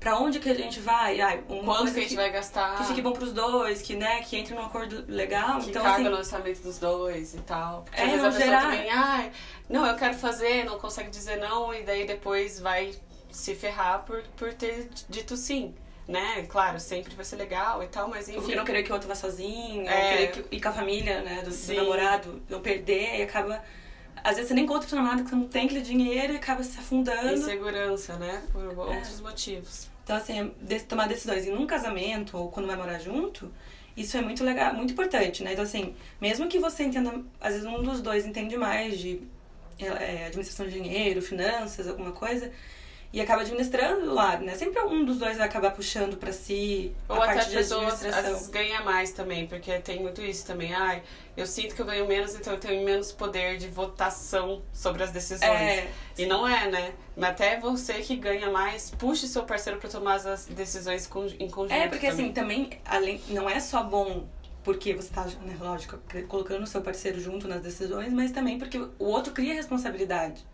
Pra 0.02 0.18
onde 0.18 0.40
que 0.40 0.50
a 0.50 0.56
gente 0.56 0.80
vai? 0.80 1.22
Ah, 1.22 1.40
um 1.48 1.64
Quanto 1.64 1.94
que 1.94 2.00
a 2.00 2.02
gente 2.02 2.10
que, 2.10 2.16
vai 2.16 2.32
gastar? 2.32 2.76
Que 2.76 2.86
fique 2.86 3.04
bom 3.04 3.12
pros 3.14 3.32
dois, 3.32 3.84
que, 3.84 3.96
né, 3.96 4.22
que 4.22 4.36
entre 4.36 4.56
num 4.56 4.66
acordo 4.66 5.06
legal. 5.08 5.60
Que 5.62 5.70
então, 5.70 5.84
caga 5.84 5.94
assim, 6.02 6.04
no 6.10 6.18
orçamento 6.18 6.62
dos 6.64 6.80
dois 6.80 7.36
e 7.36 7.38
tal. 7.42 7.84
Porque 7.84 8.02
É, 8.02 8.06
às 8.06 8.10
vezes 8.10 8.26
a 8.26 8.30
pessoa 8.32 8.46
geral- 8.46 8.62
também, 8.64 8.90
ai, 8.90 9.32
não, 9.70 9.86
eu 9.86 9.96
quero 9.96 10.16
fazer, 10.16 10.66
não 10.66 10.80
consegue 10.80 11.12
dizer 11.12 11.38
não, 11.38 11.72
e 11.72 11.84
daí 11.84 12.08
depois 12.08 12.60
vai 12.60 12.96
se 13.30 13.54
ferrar 13.54 14.00
por, 14.04 14.24
por 14.36 14.52
ter 14.56 14.90
dito 15.08 15.38
sim. 15.38 15.76
Né? 16.08 16.48
Claro, 16.50 16.80
sempre 16.80 17.14
vai 17.16 17.24
ser 17.24 17.36
legal 17.36 17.84
e 17.84 17.88
tal, 17.88 18.08
mas 18.10 18.28
enfim. 18.28 18.40
Porque 18.42 18.56
não 18.56 18.66
querer 18.66 18.82
que 18.82 18.90
o 18.90 18.94
outro 18.94 19.08
vá 19.08 19.14
sozinho, 19.14 19.88
É. 19.88 20.10
querer 20.10 20.32
que, 20.32 20.56
ir 20.56 20.60
com 20.60 20.70
a 20.70 20.72
família, 20.72 21.22
né, 21.22 21.44
do, 21.44 21.52
do 21.52 21.74
namorado, 21.76 22.42
não 22.50 22.60
perder, 22.60 23.20
e 23.20 23.22
acaba. 23.22 23.64
Às 24.24 24.36
vezes 24.36 24.48
você 24.50 24.56
nem 24.56 24.66
conta 24.66 24.80
pro 24.80 24.90
seu 24.90 24.98
namorado 24.98 25.24
que 25.24 25.30
você 25.30 25.36
não 25.36 25.48
tem 25.48 25.66
aquele 25.66 25.82
dinheiro 25.82 26.34
e 26.34 26.38
acaba 26.38 26.64
se 26.64 26.78
afundando. 26.80 27.32
Insegurança, 27.34 28.18
né? 28.18 28.42
Por 28.52 28.78
outros 28.80 29.22
motivos. 29.22 29.91
Então, 30.04 30.16
assim, 30.16 30.52
é 30.70 30.80
tomar 30.80 31.08
decisões 31.08 31.46
em 31.46 31.54
um 31.54 31.66
casamento 31.66 32.38
ou 32.38 32.50
quando 32.50 32.68
vai 32.68 32.76
morar 32.76 33.00
junto, 33.00 33.52
isso 33.96 34.18
é 34.18 34.22
muito 34.22 34.44
legal, 34.44 34.74
muito 34.74 34.94
importante, 34.94 35.44
né? 35.44 35.54
Então, 35.54 35.64
assim, 35.64 35.96
mesmo 36.20 36.48
que 36.48 36.60
você 36.60 36.84
entenda, 36.84 37.24
às 37.40 37.54
vezes 37.54 37.68
um 37.68 37.82
dos 37.82 38.02
dois 38.02 38.26
entende 38.26 38.58
mais 38.58 38.98
de 38.98 39.22
é, 39.80 40.26
administração 40.28 40.66
de 40.68 40.74
dinheiro, 40.74 41.22
finanças, 41.22 41.88
alguma 41.88 42.12
coisa, 42.12 42.52
e 43.14 43.20
acaba 43.20 43.42
administrando 43.42 44.10
o 44.10 44.14
lar, 44.14 44.40
né? 44.40 44.56
Sempre 44.56 44.80
um 44.84 45.04
dos 45.04 45.18
dois 45.18 45.38
vai 45.38 45.46
acabar 45.46 45.72
puxando 45.72 46.16
pra 46.18 46.32
si 46.32 46.96
a 47.10 47.14
Ou 47.14 47.22
até 47.22 47.34
parte 47.34 47.48
a 47.48 47.50
de 47.50 47.58
às 47.58 47.72
administração. 47.72 48.24
vezes 48.24 48.48
ganha 48.48 48.82
mais 48.82 49.12
também, 49.12 49.48
porque 49.48 49.78
tem 49.80 50.00
muito 50.02 50.22
isso 50.22 50.46
também. 50.46 50.74
Ai, 50.74 51.04
eu 51.36 51.46
sinto 51.46 51.76
que 51.76 51.82
eu 51.82 51.86
ganho 51.86 52.08
menos, 52.08 52.36
então 52.36 52.54
eu 52.54 52.60
tenho 52.60 52.86
menos 52.86 53.12
poder 53.12 53.58
de 53.58 53.68
votação 53.68 54.62
sobre 54.72 55.04
as 55.04 55.12
decisões. 55.12 55.44
É, 55.50 55.90
E 56.18 56.26
não 56.26 56.48
é, 56.48 56.70
né? 56.70 56.94
Mas 57.18 57.32
até 57.32 57.60
você 57.60 57.96
que 57.96 58.16
ganha 58.16 58.50
mais, 58.50 58.92
puxe 58.92 59.28
seu 59.28 59.44
parceiro 59.44 59.78
pra 59.80 59.90
tomar 59.90 60.16
as 60.16 60.46
decisões 60.46 61.10
em 61.40 61.50
conjunto. 61.50 61.74
É, 61.74 61.88
porque 61.90 62.08
também. 62.10 62.26
assim, 62.26 62.34
também, 62.34 62.70
além, 62.86 63.22
não 63.30 63.50
é 63.50 63.60
só 63.60 63.84
bom 63.84 64.26
porque 64.64 64.94
você 64.94 65.10
tá, 65.12 65.26
né, 65.26 65.58
lógico, 65.60 65.98
colocando 66.28 66.64
o 66.64 66.68
seu 66.68 66.82
parceiro 66.82 67.20
junto 67.20 67.48
nas 67.48 67.62
decisões, 67.62 68.14
mas 68.14 68.32
também 68.32 68.60
porque 68.60 68.78
o 68.78 68.92
outro 69.00 69.34
cria 69.34 69.54
responsabilidade. 69.56 70.46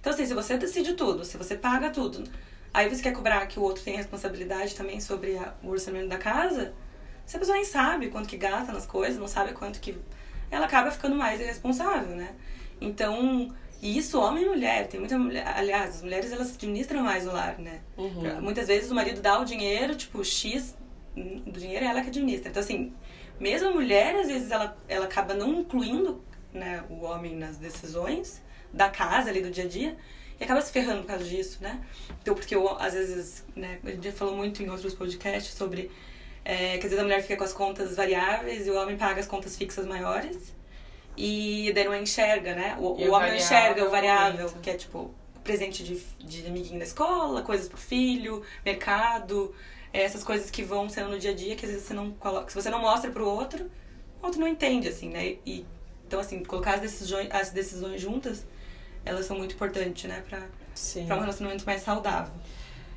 Então, 0.00 0.12
assim, 0.12 0.26
se 0.26 0.34
você 0.34 0.56
decide 0.56 0.94
tudo, 0.94 1.24
se 1.24 1.36
você 1.36 1.56
paga 1.56 1.90
tudo, 1.90 2.24
aí 2.72 2.88
você 2.88 3.02
quer 3.02 3.12
cobrar 3.12 3.46
que 3.46 3.58
o 3.58 3.62
outro 3.62 3.82
tenha 3.82 3.96
responsabilidade 3.96 4.74
também 4.74 5.00
sobre 5.00 5.36
a- 5.36 5.54
o 5.62 5.68
orçamento 5.70 6.08
da 6.08 6.18
casa, 6.18 6.72
se 7.26 7.36
a 7.36 7.38
pessoa 7.38 7.56
nem 7.56 7.64
sabe 7.64 8.08
quanto 8.08 8.28
que 8.28 8.36
gasta 8.36 8.72
nas 8.72 8.86
coisas, 8.86 9.18
não 9.18 9.28
sabe 9.28 9.52
quanto 9.52 9.80
que. 9.80 9.96
Ela 10.50 10.64
acaba 10.66 10.90
ficando 10.90 11.14
mais 11.14 11.40
irresponsável, 11.40 12.16
né? 12.16 12.34
Então, 12.80 13.54
e 13.82 13.98
isso 13.98 14.18
homem 14.18 14.44
e 14.44 14.48
mulher, 14.48 14.86
tem 14.88 14.98
muita 14.98 15.18
mulher. 15.18 15.46
Aliás, 15.46 15.96
as 15.96 16.02
mulheres 16.02 16.32
elas 16.32 16.54
administram 16.54 17.02
mais 17.02 17.26
o 17.26 17.32
lar, 17.32 17.58
né? 17.58 17.80
Uhum. 17.96 18.40
Muitas 18.40 18.66
vezes 18.68 18.90
o 18.90 18.94
marido 18.94 19.20
dá 19.20 19.38
o 19.40 19.44
dinheiro, 19.44 19.94
tipo, 19.94 20.24
X 20.24 20.74
do 21.14 21.58
dinheiro 21.58 21.84
é 21.84 21.88
ela 21.88 22.00
que 22.00 22.08
administra. 22.08 22.48
Então, 22.48 22.62
assim, 22.62 22.94
mesmo 23.38 23.68
a 23.68 23.72
mulher, 23.72 24.14
às 24.16 24.28
vezes, 24.28 24.50
ela, 24.50 24.76
ela 24.88 25.04
acaba 25.04 25.34
não 25.34 25.60
incluindo 25.60 26.22
né, 26.52 26.82
o 26.88 27.02
homem 27.04 27.36
nas 27.36 27.56
decisões 27.58 28.40
da 28.72 28.88
casa 28.88 29.30
ali 29.30 29.40
do 29.40 29.50
dia 29.50 29.64
a 29.64 29.68
dia 29.68 29.96
e 30.40 30.44
acaba 30.44 30.60
se 30.60 30.72
ferrando 30.72 31.02
por 31.02 31.08
causa 31.08 31.24
disso, 31.24 31.58
né? 31.60 31.80
Então, 32.22 32.34
porque 32.34 32.54
eu, 32.54 32.68
às 32.78 32.94
vezes, 32.94 33.44
né, 33.56 33.78
a 33.84 33.90
gente 33.90 34.04
já 34.04 34.12
falou 34.12 34.36
muito 34.36 34.62
em 34.62 34.68
outros 34.68 34.94
podcasts 34.94 35.54
sobre 35.54 35.90
é, 36.44 36.78
que 36.78 36.86
às 36.86 36.90
vezes 36.90 36.98
a 36.98 37.02
mulher 37.02 37.22
fica 37.22 37.36
com 37.36 37.44
as 37.44 37.52
contas 37.52 37.96
variáveis 37.96 38.66
e 38.66 38.70
o 38.70 38.76
homem 38.80 38.96
paga 38.96 39.20
as 39.20 39.26
contas 39.26 39.56
fixas 39.56 39.86
maiores 39.86 40.54
e 41.16 41.72
daí 41.74 41.84
não 41.84 41.94
enxerga, 41.96 42.54
né? 42.54 42.76
O, 42.78 42.92
o 42.92 43.10
homem 43.10 43.36
enxerga 43.36 43.84
o 43.84 43.90
variável 43.90 44.46
aumenta. 44.46 44.60
que 44.60 44.70
é 44.70 44.74
tipo 44.74 45.12
presente 45.42 45.82
de, 45.82 46.00
de 46.18 46.46
amiguinho 46.46 46.78
da 46.78 46.84
escola, 46.84 47.42
coisas 47.42 47.68
pro 47.68 47.78
filho, 47.78 48.42
mercado, 48.64 49.54
é, 49.92 50.02
essas 50.02 50.22
coisas 50.22 50.50
que 50.50 50.62
vão 50.62 50.88
sendo 50.88 51.10
no 51.10 51.18
dia 51.18 51.32
a 51.32 51.34
dia 51.34 51.56
que 51.56 51.64
às 51.64 51.72
vezes 51.72 51.86
você 51.86 51.94
não 51.94 52.12
coloca, 52.12 52.48
se 52.48 52.54
você 52.54 52.70
não 52.70 52.80
mostra 52.80 53.10
pro 53.10 53.26
outro, 53.26 53.68
o 54.22 54.26
outro 54.26 54.40
não 54.40 54.46
entende, 54.46 54.88
assim, 54.88 55.08
né? 55.08 55.36
E, 55.44 55.66
então, 56.06 56.20
assim, 56.20 56.42
colocar 56.44 56.74
as 56.74 56.80
decisões, 56.80 57.28
as 57.30 57.50
decisões 57.50 58.00
juntas, 58.00 58.46
elas 59.04 59.26
são 59.26 59.36
muito 59.36 59.54
importantes, 59.54 60.08
né? 60.08 60.22
Pra 60.28 60.40
um 61.14 61.20
relacionamento 61.20 61.64
mais 61.64 61.82
saudável. 61.82 62.32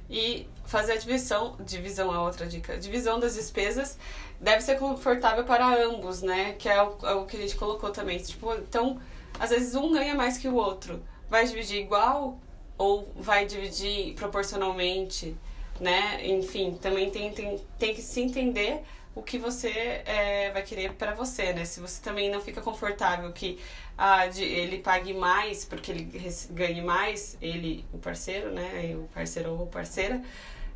E 0.09 0.47
fazer 0.65 0.93
a 0.93 0.97
divisão, 0.97 1.55
divisão 1.65 2.13
é 2.13 2.19
outra 2.19 2.45
dica, 2.45 2.77
divisão 2.77 3.19
das 3.19 3.35
despesas 3.35 3.97
deve 4.39 4.61
ser 4.61 4.77
confortável 4.77 5.43
para 5.43 5.65
ambos, 5.85 6.21
né? 6.21 6.53
Que 6.53 6.67
é 6.67 6.81
o, 6.81 6.97
é 7.03 7.13
o 7.13 7.25
que 7.25 7.37
a 7.37 7.39
gente 7.39 7.55
colocou 7.55 7.91
também. 7.91 8.17
Tipo, 8.17 8.53
então, 8.55 8.99
às 9.39 9.51
vezes 9.51 9.75
um 9.75 9.93
ganha 9.93 10.15
mais 10.15 10.37
que 10.37 10.47
o 10.47 10.55
outro. 10.55 11.01
Vai 11.29 11.45
dividir 11.45 11.79
igual 11.79 12.37
ou 12.77 13.09
vai 13.15 13.45
dividir 13.45 14.13
proporcionalmente, 14.15 15.37
né? 15.79 16.27
Enfim, 16.27 16.77
também 16.81 17.09
tem, 17.09 17.31
tem, 17.31 17.61
tem 17.79 17.93
que 17.93 18.01
se 18.01 18.19
entender 18.21 18.83
o 19.13 19.21
que 19.21 19.37
você 19.37 19.69
é, 20.05 20.51
vai 20.51 20.63
querer 20.63 20.93
para 20.93 21.13
você, 21.13 21.53
né? 21.53 21.65
Se 21.65 21.79
você 21.79 22.01
também 22.01 22.29
não 22.31 22.41
fica 22.41 22.61
confortável 22.61 23.31
que 23.33 23.59
ah, 23.97 24.27
de, 24.27 24.43
ele 24.43 24.79
pague 24.79 25.13
mais 25.13 25.65
porque 25.65 25.91
ele 25.91 26.11
ganhe 26.51 26.81
mais, 26.81 27.37
ele, 27.41 27.85
o 27.93 27.97
parceiro, 27.97 28.51
né? 28.51 28.95
O 28.95 29.07
parceiro 29.13 29.51
ou 29.51 29.67
parceira, 29.67 30.21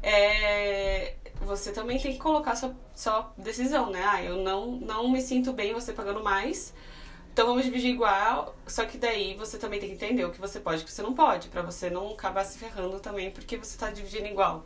é, 0.03 1.15
você 1.41 1.71
também 1.71 1.99
tem 1.99 2.13
que 2.13 2.19
colocar 2.19 2.55
sua, 2.55 2.75
sua 2.93 3.33
decisão, 3.37 3.89
né? 3.89 4.03
Ah, 4.05 4.23
eu 4.23 4.37
não, 4.37 4.71
não 4.73 5.09
me 5.09 5.21
sinto 5.21 5.53
bem 5.53 5.73
você 5.73 5.93
pagando 5.93 6.23
mais, 6.23 6.73
então 7.33 7.47
vamos 7.47 7.65
dividir 7.65 7.91
igual, 7.91 8.55
só 8.67 8.85
que 8.85 8.97
daí 8.97 9.35
você 9.35 9.57
também 9.57 9.79
tem 9.79 9.89
que 9.89 9.95
entender 9.95 10.23
o 10.25 10.31
que 10.31 10.39
você 10.39 10.59
pode 10.59 10.81
e 10.81 10.83
o 10.83 10.85
que 10.85 10.91
você 10.93 11.01
não 11.01 11.13
pode, 11.13 11.49
pra 11.49 11.61
você 11.61 11.89
não 11.89 12.11
acabar 12.11 12.45
se 12.45 12.57
ferrando 12.57 12.99
também 12.99 13.31
porque 13.31 13.57
você 13.57 13.77
tá 13.77 13.89
dividindo 13.89 14.27
igual. 14.27 14.65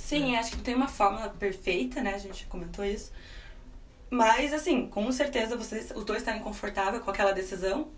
Sim, 0.00 0.34
acho 0.36 0.52
que 0.52 0.56
não 0.56 0.64
tem 0.64 0.74
uma 0.74 0.88
fórmula 0.88 1.28
perfeita, 1.28 2.02
né? 2.02 2.14
A 2.14 2.18
gente 2.18 2.46
comentou 2.46 2.84
isso. 2.84 3.12
Mas, 4.10 4.52
assim, 4.52 4.88
com 4.88 5.12
certeza 5.12 5.56
vocês, 5.56 5.92
os 5.94 6.04
dois 6.04 6.20
estarem 6.20 6.42
confortáveis 6.42 7.02
com 7.04 7.10
aquela 7.10 7.32
decisão 7.32 7.88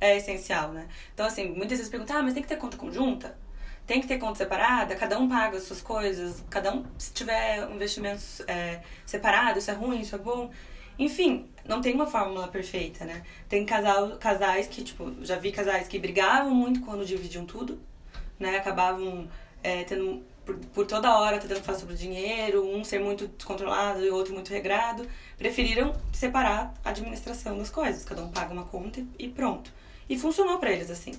é 0.00 0.16
essencial, 0.16 0.72
né? 0.72 0.88
Então, 1.14 1.24
assim, 1.26 1.50
muitas 1.50 1.78
vezes 1.78 1.88
perguntam, 1.88 2.16
ah, 2.16 2.22
mas 2.22 2.34
tem 2.34 2.42
que 2.42 2.48
ter 2.48 2.56
conta 2.56 2.76
conjunta? 2.76 3.38
Tem 3.86 4.00
que 4.00 4.08
ter 4.08 4.18
conta 4.18 4.38
separada? 4.38 4.96
Cada 4.96 5.18
um 5.18 5.28
paga 5.28 5.58
as 5.58 5.64
suas 5.64 5.80
coisas? 5.80 6.42
Cada 6.50 6.74
um, 6.74 6.84
se 6.98 7.12
tiver 7.12 7.70
investimentos 7.70 8.40
é, 8.48 8.80
separados, 9.06 9.62
isso 9.62 9.70
é 9.70 9.74
ruim, 9.74 10.00
isso 10.00 10.14
é 10.16 10.18
bom? 10.18 10.50
Enfim, 10.98 11.48
não 11.64 11.80
tem 11.80 11.94
uma 11.94 12.06
fórmula 12.06 12.48
perfeita, 12.48 13.04
né? 13.04 13.22
Tem 13.48 13.64
casal, 13.64 14.16
casais 14.18 14.66
que, 14.66 14.82
tipo, 14.82 15.14
já 15.22 15.36
vi 15.38 15.52
casais 15.52 15.86
que 15.86 15.98
brigavam 15.98 16.54
muito 16.54 16.80
quando 16.80 17.04
dividiam 17.04 17.44
tudo, 17.44 17.80
né? 18.40 18.56
Acabavam 18.56 19.28
é, 19.62 19.84
tendo, 19.84 20.24
por, 20.44 20.56
por 20.56 20.86
toda 20.86 21.18
hora, 21.18 21.38
tentando 21.38 21.62
falar 21.62 21.78
sobre 21.78 21.94
o 21.94 21.96
dinheiro, 21.96 22.64
um 22.64 22.84
ser 22.84 23.00
muito 23.00 23.26
descontrolado 23.28 24.04
e 24.04 24.10
o 24.10 24.14
outro 24.14 24.34
muito 24.34 24.50
regrado. 24.50 25.06
Preferiram 25.38 25.94
separar 26.12 26.74
a 26.84 26.90
administração 26.90 27.58
das 27.58 27.70
coisas. 27.70 28.04
Cada 28.04 28.22
um 28.22 28.30
paga 28.30 28.52
uma 28.52 28.64
conta 28.64 29.04
e, 29.18 29.28
pronto. 29.28 29.72
E 30.08 30.18
funcionou 30.18 30.58
pra 30.58 30.70
eles, 30.72 30.90
assim. 30.90 31.12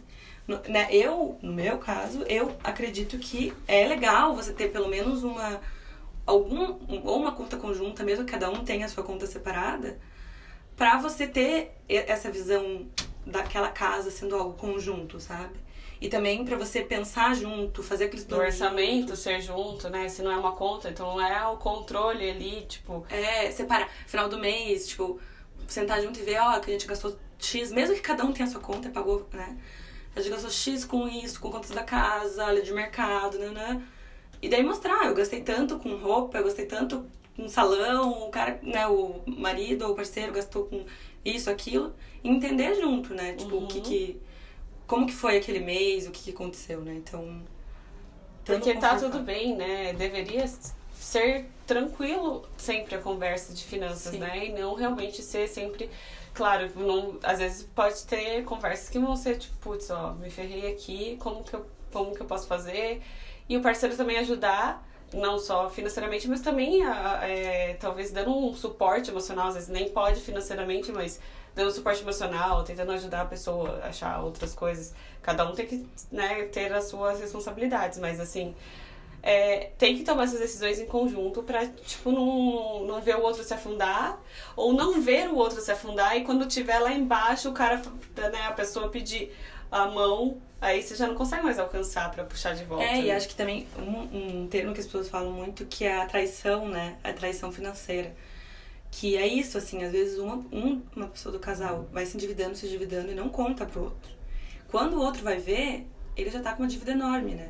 No, 0.48 0.60
né, 0.68 0.88
eu, 0.92 1.38
no 1.42 1.54
meu 1.54 1.78
caso, 1.78 2.24
eu 2.24 2.56
acredito 2.64 3.18
que 3.18 3.54
é 3.68 3.88
legal 3.88 4.36
você 4.36 4.52
ter 4.52 4.72
pelo 4.72 4.90
menos 4.90 5.24
uma 5.24 5.62
algum 6.26 6.80
ou 7.04 7.20
uma 7.20 7.34
conta 7.34 7.58
conjunta, 7.58 8.04
mesmo 8.04 8.26
que 8.26 8.32
cada 8.32 8.50
um 8.50 8.64
tenha 8.64 8.86
a 8.86 8.90
sua 8.90 9.04
conta 9.04 9.28
separada, 9.28 10.00
pra 10.76 10.98
você 10.98 11.28
ter 11.28 11.74
essa 11.88 12.32
visão 12.32 12.88
daquela 13.26 13.70
casa 13.70 14.10
sendo 14.12 14.36
algo 14.36 14.54
conjunto, 14.54 15.20
sabe? 15.20 15.56
E 16.04 16.10
também 16.10 16.44
pra 16.44 16.58
você 16.58 16.82
pensar 16.82 17.34
junto, 17.34 17.82
fazer 17.82 18.04
aqueles 18.06 18.26
planos 18.26 18.48
orçamento 18.48 19.16
ser 19.16 19.40
junto, 19.40 19.88
né? 19.90 20.10
Se 20.10 20.22
não 20.22 20.34
é 20.34 20.36
uma 20.36 20.52
conta, 20.52 20.90
então 20.90 21.20
é 21.22 21.48
o 21.48 21.56
controle 21.56 22.30
ali, 22.30 22.66
tipo, 22.68 23.06
É, 23.10 23.50
separar. 23.52 23.90
Final 24.06 24.28
do 24.28 24.38
mês, 24.38 24.90
tipo, 24.90 25.18
sentar 25.66 26.02
junto 26.02 26.20
e 26.20 26.24
ver, 26.24 26.40
ó, 26.42 26.60
que 26.60 26.70
a 26.70 26.74
gente 26.74 26.86
gastou 26.88 27.16
X, 27.40 27.72
mesmo 27.72 27.96
que 27.96 28.02
cada 28.02 28.26
um 28.26 28.34
tenha 28.34 28.46
a 28.46 28.52
sua 28.52 28.60
conta, 28.60 28.90
pagou, 28.90 29.26
né? 29.32 29.58
A 30.14 30.20
gente 30.20 30.32
gastou 30.34 30.52
X 30.52 30.84
com 30.84 31.08
isso, 31.08 31.40
com 31.40 31.50
contas 31.50 31.72
da 31.72 31.84
casa, 31.84 32.62
de 32.62 32.74
mercado, 32.74 33.40
né, 33.40 33.48
né? 33.48 33.82
E 34.42 34.50
daí 34.50 34.62
mostrar, 34.62 35.06
eu 35.06 35.14
gastei 35.16 35.42
tanto 35.42 35.80
com 35.80 35.96
roupa, 35.96 36.38
eu 36.38 36.44
gastei 36.44 36.66
tanto 36.66 37.06
com 37.34 37.48
salão, 37.48 38.28
o 38.28 38.30
cara, 38.30 38.60
né, 38.62 38.86
o 38.88 39.22
marido 39.26 39.86
ou 39.86 39.94
o 39.94 39.96
parceiro 39.96 40.34
gastou 40.34 40.66
com 40.66 40.84
isso, 41.24 41.50
aquilo. 41.50 41.96
E 42.22 42.28
entender 42.30 42.76
junto, 42.76 43.14
né? 43.14 43.36
Tipo, 43.36 43.56
o 43.56 43.68
que 43.68 43.78
Uhum. 43.78 43.84
que... 43.84 44.22
Como 44.88 45.08
que 45.08 45.14
foi 45.14 45.38
aquele 45.38 45.60
mês, 45.60 46.08
o 46.08 46.12
que 46.12 46.24
que 46.24 46.32
aconteceu, 46.32 46.82
né? 46.82 46.94
Então... 46.96 47.42
Porque 48.46 48.74
tá 48.76 48.98
tudo 48.98 49.20
bem, 49.20 49.56
né? 49.56 49.94
Deveria 49.94 50.46
ser 50.94 51.50
tranquilo 51.66 52.46
sempre 52.58 52.96
a 52.96 53.00
conversa 53.00 53.54
de 53.54 53.64
finanças, 53.64 54.12
Sim. 54.12 54.20
né? 54.20 54.48
E 54.48 54.52
não 54.52 54.74
realmente 54.74 55.22
ser 55.22 55.48
sempre. 55.48 55.90
Claro, 56.34 56.70
não, 56.76 57.20
às 57.24 57.40
vezes 57.40 57.68
pode 57.74 58.04
ter 58.06 58.44
conversas 58.44 58.90
que 58.90 59.00
vão 59.00 59.16
ser 59.16 59.38
tipo, 59.38 59.56
putz, 59.58 59.90
ó, 59.90 60.14
me 60.14 60.30
ferrei 60.30 60.74
aqui, 60.74 61.16
como 61.22 61.44
que 61.44 61.54
eu 61.54 61.66
como 61.94 62.14
que 62.14 62.22
eu 62.22 62.26
posso 62.26 62.48
fazer? 62.48 63.02
E 63.48 63.56
o 63.56 63.62
parceiro 63.62 63.96
também 63.96 64.18
ajudar, 64.18 64.84
não 65.14 65.38
só 65.38 65.70
financeiramente, 65.70 66.28
mas 66.28 66.42
também 66.42 66.84
é, 66.84 67.78
talvez 67.80 68.12
dando 68.12 68.36
um 68.36 68.54
suporte 68.56 69.12
emocional, 69.12 69.50
às 69.50 69.54
vezes 69.54 69.70
nem 69.70 69.90
pode 69.90 70.20
financeiramente, 70.20 70.92
mas 70.92 71.20
dando 71.56 71.72
suporte 71.72 72.02
emocional, 72.02 72.64
tentando 72.64 72.92
ajudar 72.92 73.22
a 73.22 73.26
pessoa 73.26 73.80
a 73.84 73.88
achar 73.88 74.24
outras 74.24 74.54
coisas. 74.54 74.94
Cada 75.22 75.48
um 75.48 75.54
tem 75.54 75.66
que 75.66 75.88
né, 76.12 76.44
ter 76.46 76.74
as 76.74 76.86
suas 76.86 77.20
responsabilidades, 77.20 78.00
mas 78.00 78.20
assim, 78.20 78.56
é, 79.22 79.72
tem 79.78 79.98
que 79.98 80.04
tomar 80.04 80.26
essas 80.26 80.40
decisões 80.40 80.80
em 80.80 80.86
conjunto 80.86 81.44
pra, 81.44 81.66
tipo, 81.66 82.12
não, 82.12 82.84
não 82.86 83.02
ver 83.02 83.16
o 83.16 83.22
outro 83.22 83.44
se 83.44 83.54
afundar, 83.54 84.20
ou 84.56 84.74
não 84.74 85.02
ver 85.02 85.30
o 85.30 85.36
outro 85.36 85.62
se 85.62 85.72
afundar, 85.72 86.18
e 86.18 86.26
quando 86.26 86.46
tiver 86.46 86.80
lá 86.80 86.92
embaixo, 86.92 87.50
o 87.50 87.54
cara, 87.54 87.82
né, 88.18 88.42
a 88.48 88.52
pessoa 88.52 88.90
pedir 88.90 89.34
a 89.72 89.88
mão, 89.88 90.42
aí 90.60 90.84
você 90.84 90.96
já 90.96 91.08
não 91.08 91.16
consegue 91.16 91.44
mais 91.44 91.58
alcançar 91.58 92.12
para 92.12 92.24
puxar 92.24 92.54
de 92.54 92.64
volta. 92.66 92.84
É, 92.84 92.94
né? 92.94 93.02
e 93.02 93.12
acho 93.12 93.28
que 93.28 93.36
também 93.36 93.66
um, 93.78 94.44
um 94.44 94.48
termo 94.48 94.74
que 94.74 94.80
as 94.80 94.86
pessoas 94.86 95.10
falam 95.10 95.32
muito 95.32 95.66
que 95.66 95.86
é 95.86 96.02
a 96.02 96.06
traição, 96.06 96.68
né? 96.68 96.98
A 97.04 97.12
traição 97.12 97.52
financeira. 97.52 98.14
Que 98.96 99.18
é 99.18 99.26
isso, 99.26 99.58
assim, 99.58 99.84
às 99.84 99.92
vezes 99.92 100.20
uma, 100.20 100.36
um, 100.52 100.80
uma 100.96 101.08
pessoa 101.08 101.34
do 101.34 101.40
casal 101.40 101.90
vai 101.92 102.06
se 102.06 102.16
endividando, 102.16 102.56
se 102.56 102.68
endividando 102.68 103.12
e 103.12 103.16
não 103.16 103.28
conta 103.28 103.66
pro 103.66 103.86
outro. 103.86 104.12
Quando 104.68 104.94
o 104.94 105.02
outro 105.02 105.24
vai 105.24 105.38
ver, 105.40 105.88
ele 106.16 106.30
já 106.30 106.40
tá 106.40 106.54
com 106.54 106.62
uma 106.62 106.70
dívida 106.70 106.92
enorme, 106.92 107.34
né? 107.34 107.50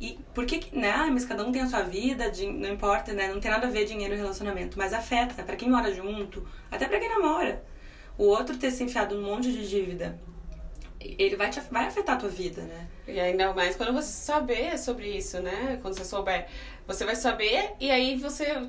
E 0.00 0.18
por 0.34 0.44
que, 0.44 0.76
né? 0.76 0.90
Ah, 0.90 1.08
mas 1.08 1.24
cada 1.24 1.46
um 1.46 1.52
tem 1.52 1.62
a 1.62 1.68
sua 1.68 1.82
vida, 1.82 2.32
não 2.54 2.70
importa, 2.70 3.12
né? 3.12 3.32
Não 3.32 3.38
tem 3.38 3.52
nada 3.52 3.68
a 3.68 3.70
ver 3.70 3.84
dinheiro 3.84 4.14
e 4.14 4.16
relacionamento, 4.16 4.76
mas 4.76 4.92
afeta 4.92 5.44
para 5.44 5.54
quem 5.54 5.70
mora 5.70 5.94
junto, 5.94 6.44
até 6.68 6.88
para 6.88 6.98
quem 6.98 7.08
namora. 7.08 7.64
O 8.18 8.24
outro 8.24 8.58
ter 8.58 8.72
se 8.72 8.82
enfiado 8.82 9.14
num 9.14 9.22
monte 9.24 9.52
de 9.52 9.68
dívida 9.68 10.18
ele 11.00 11.36
vai, 11.36 11.50
te, 11.50 11.60
vai 11.70 11.86
afetar 11.86 12.16
a 12.16 12.18
tua 12.18 12.28
vida, 12.28 12.62
né? 12.62 12.88
E 13.06 13.18
ainda 13.18 13.54
mais 13.54 13.74
quando 13.74 13.92
você 13.92 14.12
saber 14.12 14.78
sobre 14.78 15.08
isso, 15.08 15.40
né? 15.40 15.78
Quando 15.80 15.96
você 15.96 16.04
souber, 16.04 16.46
você 16.86 17.04
vai 17.04 17.16
saber 17.16 17.72
e 17.80 17.90
aí 17.90 18.16
você 18.16 18.68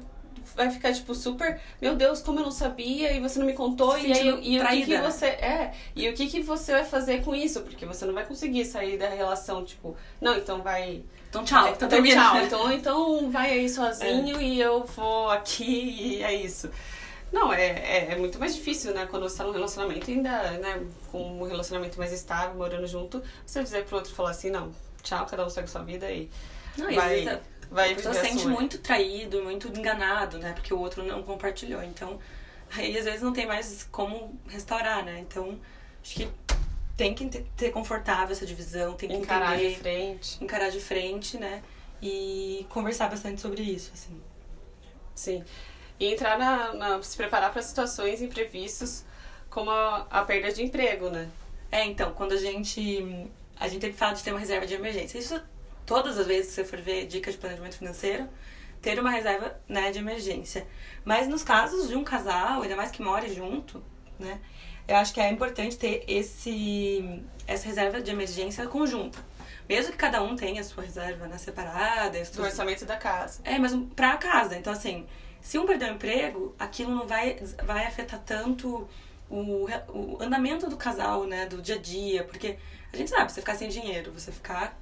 vai 0.55 0.69
ficar 0.69 0.93
tipo 0.93 1.13
super, 1.15 1.59
meu 1.81 1.95
Deus, 1.95 2.21
como 2.21 2.39
eu 2.39 2.43
não 2.43 2.51
sabia 2.51 3.11
e 3.13 3.19
você 3.19 3.39
não 3.39 3.45
me 3.45 3.53
contou 3.53 3.97
Se 3.97 4.07
e 4.07 4.13
aí 4.13 4.27
e 4.27 4.59
o 4.59 4.67
que, 4.67 4.85
que 4.85 4.97
né? 4.97 5.01
você 5.01 5.25
é 5.25 5.73
e 5.95 6.09
o 6.09 6.13
que 6.13 6.27
que 6.27 6.41
você 6.41 6.73
vai 6.73 6.85
fazer 6.85 7.23
com 7.23 7.33
isso? 7.33 7.61
Porque 7.61 7.85
você 7.85 8.05
não 8.05 8.13
vai 8.13 8.25
conseguir 8.25 8.65
sair 8.65 8.97
da 8.97 9.09
relação 9.09 9.63
tipo, 9.63 9.95
não, 10.19 10.35
então 10.35 10.61
vai 10.61 11.03
então 11.29 11.43
tchau, 11.45 11.69
então, 11.69 11.87
então 11.87 12.03
tchau, 12.03 12.41
então 12.41 12.71
então 12.71 13.31
vai 13.31 13.51
aí 13.51 13.69
sozinho 13.69 14.37
é. 14.37 14.43
e 14.43 14.61
eu 14.61 14.83
vou 14.83 15.29
aqui 15.29 16.17
e 16.17 16.23
é 16.23 16.33
isso. 16.33 16.69
Não, 17.31 17.53
é, 17.53 17.65
é, 17.65 18.11
é, 18.11 18.15
muito 18.17 18.37
mais 18.37 18.53
difícil, 18.53 18.93
né? 18.93 19.07
Quando 19.09 19.23
você 19.23 19.37
tá 19.37 19.45
num 19.45 19.53
relacionamento, 19.53 20.11
ainda, 20.11 20.51
né? 20.57 20.85
Com 21.09 21.39
um 21.39 21.43
relacionamento 21.43 21.97
mais 21.97 22.11
estável, 22.11 22.55
morando 22.55 22.85
junto, 22.85 23.23
você 23.45 23.63
dizer 23.63 23.85
pro 23.85 23.95
outro 23.95 24.13
falar 24.13 24.31
assim, 24.31 24.49
não, 24.49 24.73
tchau, 25.01 25.25
cada 25.25 25.45
um 25.45 25.49
segue 25.49 25.69
sua 25.69 25.81
vida 25.81 26.11
e. 26.11 26.29
Não, 26.77 26.93
vai, 26.93 27.23
e 27.23 27.39
vai 27.71 27.93
a 27.93 27.95
pessoa 27.95 28.13
se 28.13 28.21
sente 28.21 28.47
muito 28.47 28.77
traído, 28.77 29.43
muito 29.43 29.67
enganado, 29.67 30.37
né? 30.37 30.53
Porque 30.53 30.73
o 30.73 30.79
outro 30.79 31.03
não 31.03 31.23
compartilhou. 31.23 31.81
Então, 31.81 32.19
aí 32.71 32.97
às 32.97 33.05
vezes 33.05 33.21
não 33.21 33.33
tem 33.33 33.47
mais 33.47 33.87
como 33.91 34.39
restaurar, 34.47 35.03
né? 35.03 35.19
Então, 35.19 35.59
acho 36.03 36.15
que 36.15 36.29
tem 36.95 37.15
que 37.15 37.25
ter 37.55 37.71
confortável 37.71 38.31
essa 38.31 38.45
divisão, 38.45 38.93
tem 38.93 39.09
que 39.09 39.15
encarar 39.15 39.55
entender, 39.55 39.69
de 39.69 39.79
frente. 39.79 40.43
Encarar 40.43 40.69
de 40.69 40.79
frente, 40.79 41.37
né? 41.37 41.63
E 42.01 42.65
conversar 42.69 43.09
bastante 43.09 43.41
sobre 43.41 43.63
isso, 43.63 43.91
assim. 43.93 44.21
Sim 45.15 45.43
e 46.01 46.11
entrar 46.11 46.37
na, 46.37 46.73
na 46.73 47.03
se 47.03 47.15
preparar 47.15 47.53
para 47.53 47.61
situações 47.61 48.23
imprevistas 48.23 49.05
como 49.51 49.69
a, 49.69 50.07
a, 50.09 50.25
perda 50.25 50.51
de 50.51 50.63
emprego, 50.63 51.11
né? 51.11 51.29
É, 51.71 51.85
então, 51.85 52.11
quando 52.13 52.31
a 52.31 52.37
gente 52.37 53.29
a 53.59 53.67
gente 53.67 53.81
tem 53.81 53.91
que 53.91 53.97
falar 53.97 54.13
de 54.13 54.23
ter 54.23 54.31
uma 54.31 54.39
reserva 54.39 54.65
de 54.65 54.73
emergência. 54.73 55.19
Isso 55.19 55.39
todas 55.85 56.17
as 56.17 56.27
vezes 56.27 56.47
que 56.47 56.53
você 56.53 56.63
for 56.63 56.79
ver 56.79 57.05
dicas 57.07 57.33
de 57.33 57.39
planejamento 57.39 57.77
financeiro, 57.77 58.27
ter 58.81 58.99
uma 58.99 59.11
reserva, 59.11 59.59
né, 59.67 59.91
de 59.91 59.99
emergência. 59.99 60.67
Mas 61.05 61.27
nos 61.27 61.43
casos 61.43 61.89
de 61.89 61.95
um 61.95 62.03
casal, 62.03 62.61
ainda 62.61 62.75
mais 62.75 62.91
que 62.91 63.01
more 63.01 63.31
junto, 63.33 63.83
né? 64.19 64.39
Eu 64.87 64.97
acho 64.97 65.13
que 65.13 65.21
é 65.21 65.29
importante 65.29 65.77
ter 65.77 66.03
esse 66.07 67.21
essa 67.47 67.67
reserva 67.67 68.01
de 68.01 68.11
emergência 68.11 68.65
conjunta. 68.67 69.19
Mesmo 69.69 69.91
que 69.91 69.97
cada 69.97 70.21
um 70.21 70.35
tenha 70.35 70.61
a 70.61 70.63
sua 70.63 70.83
reserva 70.83 71.27
né, 71.27 71.37
separada. 71.37 72.21
Do 72.23 72.43
orçamento 72.43 72.85
da 72.85 72.97
casa. 72.97 73.39
É, 73.43 73.57
mas 73.57 73.73
pra 73.95 74.17
casa. 74.17 74.57
Então, 74.57 74.73
assim, 74.73 75.07
se 75.39 75.57
um 75.57 75.65
perder 75.65 75.91
o 75.91 75.95
emprego, 75.95 76.55
aquilo 76.59 76.93
não 76.93 77.07
vai, 77.07 77.37
vai 77.63 77.85
afetar 77.85 78.19
tanto 78.25 78.87
o, 79.31 79.67
o 79.87 80.17
andamento 80.21 80.69
do 80.69 80.77
casal, 80.77 81.25
né? 81.25 81.45
Do 81.45 81.61
dia 81.61 81.75
a 81.75 81.79
dia, 81.79 82.23
porque 82.23 82.57
a 82.93 82.97
gente 82.97 83.09
sabe, 83.09 83.31
você 83.31 83.39
ficar 83.39 83.55
sem 83.55 83.69
dinheiro, 83.69 84.11
você 84.11 84.31
ficar. 84.31 84.77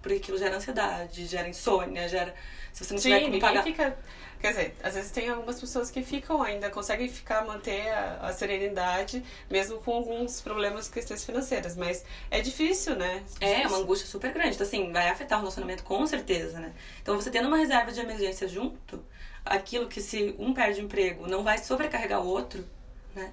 Porque 0.00 0.16
aquilo 0.16 0.38
gera 0.38 0.56
ansiedade, 0.56 1.26
gera 1.26 1.48
insônia, 1.48 2.08
gera. 2.08 2.34
Se 2.72 2.84
você 2.84 2.94
não 2.94 3.00
Sim, 3.00 3.10
tiver 3.10 3.24
como 3.26 3.40
pagar. 3.40 3.62
Fica, 3.62 3.98
quer 4.40 4.48
dizer, 4.48 4.76
às 4.82 4.94
vezes 4.94 5.10
tem 5.10 5.28
algumas 5.28 5.60
pessoas 5.60 5.90
que 5.90 6.02
ficam 6.02 6.42
ainda, 6.42 6.70
conseguem 6.70 7.08
ficar, 7.08 7.44
manter 7.44 7.90
a, 7.90 8.28
a, 8.28 8.32
serenidade, 8.32 9.22
mesmo 9.50 9.78
com 9.78 9.92
alguns 9.92 10.40
problemas, 10.40 10.88
questões 10.88 11.22
financeiras. 11.22 11.76
Mas 11.76 12.02
é 12.30 12.40
difícil, 12.40 12.96
né? 12.96 13.22
É, 13.40 13.62
é 13.62 13.66
uma 13.66 13.78
angústia 13.78 14.08
super 14.08 14.32
grande. 14.32 14.54
Então, 14.54 14.66
assim, 14.66 14.90
vai 14.90 15.08
afetar 15.10 15.36
o 15.36 15.42
relacionamento 15.42 15.84
com 15.84 16.06
certeza, 16.06 16.58
né? 16.58 16.72
Então, 17.02 17.14
você 17.14 17.30
tendo 17.30 17.48
uma 17.48 17.58
reserva 17.58 17.92
de 17.92 18.00
emergência 18.00 18.48
junto 18.48 19.04
aquilo 19.44 19.88
que 19.88 20.00
se 20.00 20.34
um 20.38 20.52
perde 20.52 20.80
o 20.80 20.84
emprego 20.84 21.26
não 21.26 21.42
vai 21.42 21.58
sobrecarregar 21.58 22.22
o 22.22 22.26
outro, 22.26 22.64
né? 23.14 23.32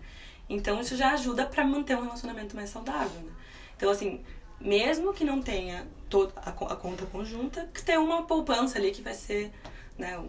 Então 0.49 0.79
isso 0.79 0.95
já 0.95 1.11
ajuda 1.11 1.45
para 1.45 1.63
manter 1.65 1.97
um 1.97 2.01
relacionamento 2.01 2.55
mais 2.55 2.69
saudável, 2.69 3.21
né? 3.21 3.31
Então 3.75 3.89
assim, 3.89 4.23
mesmo 4.59 5.13
que 5.13 5.23
não 5.23 5.41
tenha 5.41 5.87
toda 6.09 6.33
a, 6.37 6.51
conta 6.51 7.05
conjunta, 7.05 7.69
que 7.73 7.83
tem 7.83 7.97
uma 7.97 8.23
poupança 8.23 8.77
ali 8.77 8.91
que 8.91 9.01
vai 9.01 9.13
ser, 9.13 9.51
né, 9.97 10.23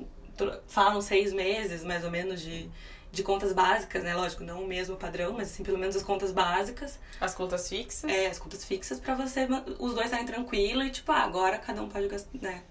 falam 0.67 1.01
seis 1.01 1.33
meses 1.33 1.85
mais 1.85 2.05
ou 2.05 2.11
menos 2.11 2.41
de, 2.41 2.69
de 3.11 3.23
contas 3.23 3.53
básicas, 3.53 4.03
né? 4.03 4.15
Lógico, 4.15 4.43
não 4.43 4.63
o 4.65 4.67
mesmo 4.67 4.97
padrão, 4.97 5.33
mas 5.33 5.51
assim, 5.51 5.63
pelo 5.63 5.79
menos 5.79 5.97
as 5.97 6.03
contas 6.03 6.33
básicas. 6.33 6.99
As 7.21 7.35
contas 7.35 7.69
fixas? 7.69 8.11
É, 8.11 8.27
as 8.27 8.39
contas 8.39 8.65
fixas 8.65 9.01
para 9.01 9.15
você, 9.15 9.47
os 9.79 9.95
dois 9.95 10.07
estarem 10.07 10.27
tranquilos 10.27 10.87
e 10.87 10.91
tipo, 10.91 11.11
ah, 11.13 11.23
agora 11.23 11.59
cada 11.59 11.83
um 11.83 11.89
pode 11.89 12.09
gastar, 12.09 12.39
né? 12.41 12.63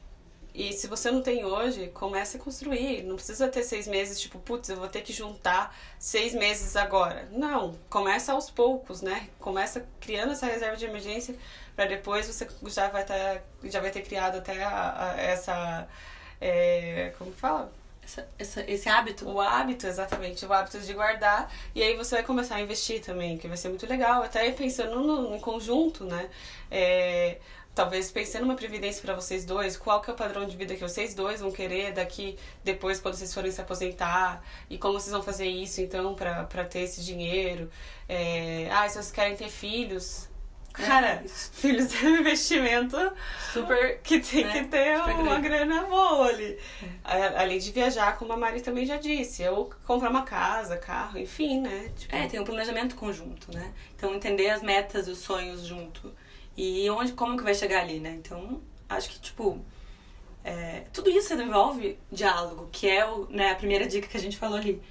E 0.58 0.74
se 0.74 0.88
você 0.88 1.12
não 1.12 1.22
tem 1.22 1.46
hoje, 1.46 1.89
comece 1.93 2.38
a 2.38 2.39
construir. 2.39 3.04
Não 3.04 3.15
precisa 3.15 3.48
ter 3.48 3.62
seis 3.62 3.88
meses, 3.88 4.20
tipo, 4.20 4.39
putz, 4.39 4.67
eu 4.70 4.78
vou 4.78 4.88
ter 4.88 5.02
que 5.02 5.13
juntar 5.13 5.78
seis 6.00 6.34
meses 6.34 6.76
agora. 6.76 7.30
Não, 7.32 7.78
começa 7.91 8.34
aos 8.34 8.50
poucos, 8.50 9.04
né? 9.04 9.30
Começa 9.39 9.86
criando 10.02 10.32
essa 10.32 10.48
reserva 10.48 10.76
de 10.76 10.86
emergência 10.86 11.36
para 11.76 11.86
depois 11.86 12.26
você 12.26 12.48
já 12.65 12.89
vai, 12.89 13.06
ter, 13.06 13.43
já 13.65 13.80
vai 13.80 13.91
ter 13.91 14.02
criado 14.02 14.38
até 14.39 14.63
a, 14.63 15.12
a, 15.12 15.22
essa. 15.22 15.88
É, 16.41 17.13
como 17.20 17.32
fala? 17.34 17.72
Essa, 18.04 18.28
essa, 18.39 18.72
esse 18.72 18.89
hábito? 18.89 19.30
O 19.30 19.39
hábito, 19.39 19.86
exatamente. 19.86 20.43
O 20.43 20.52
hábito 20.52 20.80
de 20.80 20.91
guardar. 20.91 21.54
E 21.76 21.84
aí 21.84 21.96
você 21.96 22.15
vai 22.15 22.24
começar 22.24 22.56
a 22.56 22.62
investir 22.62 23.00
também, 23.02 23.38
que 23.38 23.48
vai 23.48 23.58
ser 23.58 23.70
muito 23.70 23.86
legal. 23.86 24.24
Até 24.24 24.52
pensando 24.54 25.02
no, 25.02 25.30
no 25.30 25.39
conjunto, 25.39 26.04
né? 26.04 26.32
É, 26.72 27.38
talvez 27.78 28.12
pensando 28.12 28.42
numa 28.42 28.56
previdência 28.56 29.04
para 29.04 29.13
vocês 29.13 29.46
dois, 29.46 29.78
qual 29.78 30.02
que 30.02 30.10
é 30.10 30.13
o 30.13 30.16
padrão 30.16 30.48
de 30.48 30.58
vida 30.58 30.74
que 30.74 30.82
vocês 30.82 31.13
dois 31.13 31.42
vão 31.42 31.52
querer 31.52 31.94
daqui 31.94 32.36
depois 32.63 33.00
quando 33.00 33.13
vocês 33.13 33.32
forem 33.32 33.52
se 33.52 33.62
aposentar 33.62 34.44
e 34.68 34.80
como 34.80 35.00
vocês 35.00 35.12
vão 35.12 35.22
fazer 35.22 35.46
isso 35.46 35.80
então 35.80 36.16
para 36.16 36.66
ter 36.66 36.80
esse 36.80 37.06
dinheiro. 37.06 37.70
É, 38.10 38.68
ah, 38.72 38.90
se 38.90 38.96
vocês 38.96 39.12
querem 39.12 39.36
ter 39.36 39.50
filhos, 39.50 40.28
Cara, 40.74 41.24
é 41.24 41.24
filhos 41.54 41.94
é 42.04 42.08
um 42.08 42.18
investimento 42.18 42.98
super 43.54 44.00
que 44.02 44.20
tem 44.20 44.44
né? 44.44 44.54
que 44.54 44.68
ter 44.70 44.98
super 44.98 45.13
uma 45.16 45.40
grande. 45.40 45.50
grana 45.50 45.84
boa 45.84 46.28
ali. 46.30 46.58
É. 47.06 47.40
Além 47.40 47.60
de 47.60 47.72
viajar, 47.72 48.18
como 48.18 48.34
a 48.34 48.38
Mari 48.38 48.62
também 48.62 48.86
já 48.86 48.98
disse, 48.98 49.48
ou 49.48 49.72
comprar 49.86 50.10
uma 50.10 50.24
casa, 50.24 50.78
carro, 50.78 51.18
enfim, 51.18 51.62
né? 51.62 51.92
Tipo... 51.96 52.16
É, 52.16 52.28
tem 52.28 52.40
um 52.40 52.44
planejamento 52.44 52.96
conjunto, 52.96 53.52
né? 53.54 53.72
Então 53.96 54.13
entender 54.16 54.50
as 54.50 54.62
metas 54.63 55.08
e 55.08 55.12
os 55.12 55.20
sonhos 55.20 55.62
junto. 55.62 56.13
E 56.58 56.89
onde, 56.89 57.13
como 57.13 57.38
que 57.38 57.43
vai 57.43 57.54
chegar 57.54 57.82
ali, 57.82 58.00
né? 58.00 58.17
Então, 58.20 58.60
acho 58.89 59.10
que, 59.10 59.20
tipo, 59.20 59.63
é, 60.43 60.86
tudo 60.91 61.10
isso 61.10 61.34
envolve 61.36 62.00
diálogo, 62.12 62.67
que 62.72 62.89
é 62.89 63.06
o, 63.06 63.28
né, 63.30 63.52
a 63.52 63.56
primeira 63.56 63.88
dica 63.88 64.08
que 64.08 64.17
a 64.17 64.20
gente 64.20 64.38
falou 64.38 64.58
ali. 64.58 64.82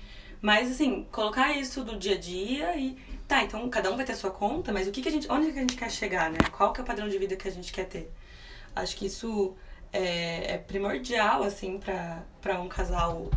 Mas, 0.40 0.70
assim, 0.70 1.04
colocar 1.10 1.56
isso 1.56 1.84
no 1.84 1.98
dia 1.98 2.14
a 2.14 2.18
dia 2.18 2.76
e... 2.76 2.96
Tá, 3.26 3.42
então 3.42 3.68
cada 3.68 3.90
um 3.90 3.96
vai 3.96 4.04
ter 4.04 4.14
sua 4.14 4.30
conta, 4.30 4.72
mas 4.72 4.86
o 4.86 4.92
que, 4.92 5.02
que 5.02 5.08
a 5.08 5.10
gente... 5.10 5.28
Onde 5.28 5.50
que 5.50 5.58
a 5.58 5.62
gente 5.62 5.76
quer 5.76 5.90
chegar, 5.90 6.30
né? 6.30 6.38
Qual 6.52 6.72
que 6.72 6.78
é 6.78 6.84
o 6.84 6.86
padrão 6.86 7.08
de 7.08 7.18
vida 7.18 7.34
que 7.34 7.48
a 7.48 7.50
gente 7.50 7.72
quer 7.72 7.86
ter? 7.86 8.12
Acho 8.74 8.94
que 8.96 9.06
isso 9.06 9.56
é, 9.92 10.52
é 10.54 10.58
primordial, 10.58 11.42
assim, 11.42 11.80
para 11.80 12.60
um 12.60 12.68
casal 12.68 13.28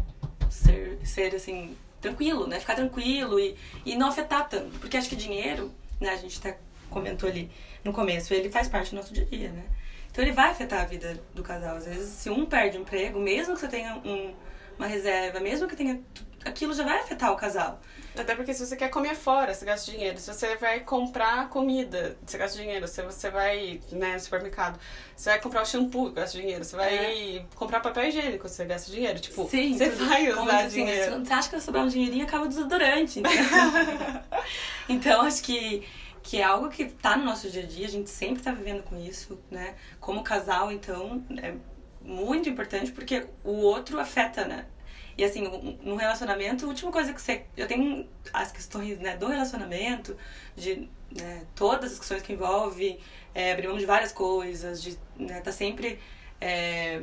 ser, 0.52 1.00
ser, 1.04 1.34
assim, 1.34 1.76
tranquilo, 2.00 2.46
né? 2.46 2.60
Ficar 2.60 2.76
tranquilo 2.76 3.40
e, 3.40 3.58
e 3.84 3.96
não 3.96 4.10
afetar 4.10 4.48
tanto. 4.48 4.78
Porque 4.78 4.96
acho 4.96 5.10
que 5.10 5.16
dinheiro, 5.16 5.72
né? 6.00 6.10
A 6.12 6.18
gente 6.18 6.38
até 6.38 6.60
comentou 6.90 7.30
ali 7.30 7.50
no 7.84 7.94
começo, 7.94 8.34
ele 8.34 8.50
faz 8.50 8.68
parte 8.68 8.92
do 8.92 8.98
nosso 8.98 9.14
dia 9.14 9.24
a 9.24 9.36
dia, 9.36 9.50
né? 9.52 9.64
Então 10.12 10.24
ele 10.24 10.34
vai 10.34 10.50
afetar 10.50 10.82
a 10.82 10.86
vida 10.86 11.22
do 11.34 11.44
casal. 11.44 11.78
Às 11.78 11.86
vezes, 11.86 12.10
se 12.10 12.30
um 12.30 12.46
perde 12.46 12.78
o 12.78 12.82
emprego, 12.82 13.20
mesmo 13.20 13.54
que 13.54 13.62
você 13.62 13.68
tenha 13.68 13.96
um, 14.04 14.34
uma 14.78 14.88
reserva, 14.88 15.40
mesmo 15.40 15.68
que 15.68 15.76
tenha. 15.76 16.02
Aquilo 16.46 16.74
já 16.74 16.86
vai 16.86 17.00
afetar 17.00 17.34
o 17.34 17.36
casal. 17.36 17.82
Até 18.18 18.34
porque 18.34 18.54
se 18.54 18.66
você 18.66 18.76
quer 18.76 18.90
comer 18.90 19.14
fora, 19.14 19.54
você 19.54 19.66
gasta 19.66 19.92
dinheiro. 19.92 20.18
Se 20.18 20.34
você 20.34 20.56
vai 20.56 20.80
comprar 20.80 21.50
comida, 21.50 22.18
você 22.26 22.38
gasta 22.38 22.58
dinheiro. 22.58 22.88
Se 22.88 23.02
você 23.02 23.30
vai 23.30 23.82
né, 23.92 24.14
no 24.14 24.20
supermercado, 24.20 24.80
você 25.16 25.32
vai 25.32 25.42
comprar 25.42 25.62
o 25.62 25.66
shampoo, 25.66 26.12
gasta 26.12 26.38
dinheiro. 26.38 26.64
Você 26.64 26.78
vai 26.78 27.38
é. 27.38 27.46
comprar 27.56 27.82
papel 27.82 28.08
higiênico, 28.08 28.48
você 28.48 28.64
gasta 28.64 28.90
dinheiro. 28.90 29.20
Tipo, 29.20 29.48
Sim, 29.50 29.78
você 29.78 29.90
vai 29.90 30.32
usar 30.32 30.66
assim, 30.66 30.86
dinheiro. 30.86 31.26
Você 31.26 31.34
acha 31.34 31.50
que 31.50 31.56
vai 31.56 31.62
sobrar 31.62 31.84
um 31.84 31.90
dinheirinho 31.90 32.26
acaba 32.26 32.46
o 32.46 32.48
desodorante. 32.48 33.20
Então, 33.20 33.32
então 34.88 35.22
acho 35.22 35.44
que 35.44 35.86
que 36.24 36.38
é 36.38 36.44
algo 36.44 36.70
que 36.70 36.86
tá 36.86 37.18
no 37.18 37.26
nosso 37.26 37.50
dia 37.50 37.64
a 37.64 37.66
dia, 37.66 37.88
a 37.88 37.90
gente 37.90 38.10
sempre 38.10 38.42
tá 38.44 38.52
vivendo 38.52 38.84
com 38.84 39.00
isso, 39.00 39.40
né? 39.50 39.76
Como 40.00 40.24
casal, 40.24 40.72
então, 40.72 41.24
é 41.42 41.54
muito 42.02 42.50
importante 42.50 42.92
porque 42.92 43.28
o 43.44 43.54
outro 43.54 44.00
afeta, 44.00 44.46
né? 44.46 44.66
E 45.18 45.24
assim, 45.24 45.42
no 45.84 45.98
relacionamento, 45.98 46.64
a 46.64 46.70
última 46.70 46.92
coisa 46.94 47.14
que 47.14 47.22
você. 47.22 47.44
Eu 47.58 47.68
tenho 47.68 48.08
as 48.32 48.54
questões 48.54 48.98
né, 49.00 49.18
do 49.18 49.28
relacionamento, 49.28 50.16
de 50.56 50.90
né, 51.12 51.46
todas 51.56 51.92
as 51.92 52.00
questões 52.00 52.22
que 52.22 52.32
envolve 52.32 52.98
é, 53.36 53.52
abrir 53.52 53.68
mão 53.68 53.78
de 53.78 53.86
várias 53.86 54.14
coisas, 54.14 54.82
de 54.82 54.98
né, 55.18 55.42
tá 55.42 55.52
sempre 55.52 56.00
é, 56.40 57.02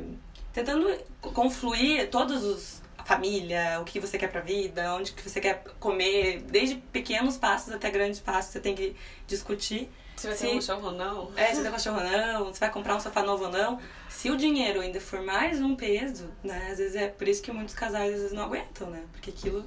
tentando 0.51 0.97
confluir 1.21 2.09
todos 2.09 2.43
os. 2.43 2.86
Família, 3.07 3.79
o 3.79 3.85
que 3.85 4.01
você 4.01 4.17
quer 4.17 4.29
pra 4.29 4.41
vida, 4.41 4.93
onde 4.93 5.13
que 5.13 5.23
você 5.23 5.39
quer 5.39 5.63
comer, 5.79 6.41
desde 6.41 6.75
pequenos 6.75 7.37
passos 7.37 7.73
até 7.73 7.89
grandes 7.89 8.19
passos, 8.19 8.51
você 8.51 8.59
tem 8.59 8.75
que 8.75 8.97
discutir. 9.25 9.89
Se 10.17 10.27
vai 10.27 10.35
ter 10.35 10.47
um 10.49 10.55
cachorro 10.55 10.87
ou 10.87 10.91
não. 10.91 11.31
É, 11.37 11.45
se 11.45 11.53
vai 11.53 11.63
ter 11.63 11.69
um 11.69 11.71
cachorro 11.71 11.97
ou 11.99 12.03
não, 12.03 12.53
se 12.53 12.59
vai 12.59 12.69
comprar 12.69 12.97
um 12.97 12.99
sofá 12.99 13.23
novo 13.23 13.45
ou 13.45 13.49
não. 13.49 13.79
Se 14.09 14.29
o 14.29 14.35
dinheiro 14.35 14.81
ainda 14.81 14.99
for 14.99 15.21
mais 15.21 15.61
um 15.61 15.73
peso, 15.73 16.29
né? 16.43 16.67
Às 16.69 16.79
vezes 16.79 16.97
é 16.97 17.07
por 17.07 17.25
isso 17.29 17.41
que 17.41 17.49
muitos 17.49 17.73
casais 17.73 18.13
às 18.13 18.19
vezes 18.19 18.33
não 18.33 18.43
aguentam, 18.43 18.89
né? 18.89 19.05
Porque 19.13 19.29
aquilo 19.29 19.63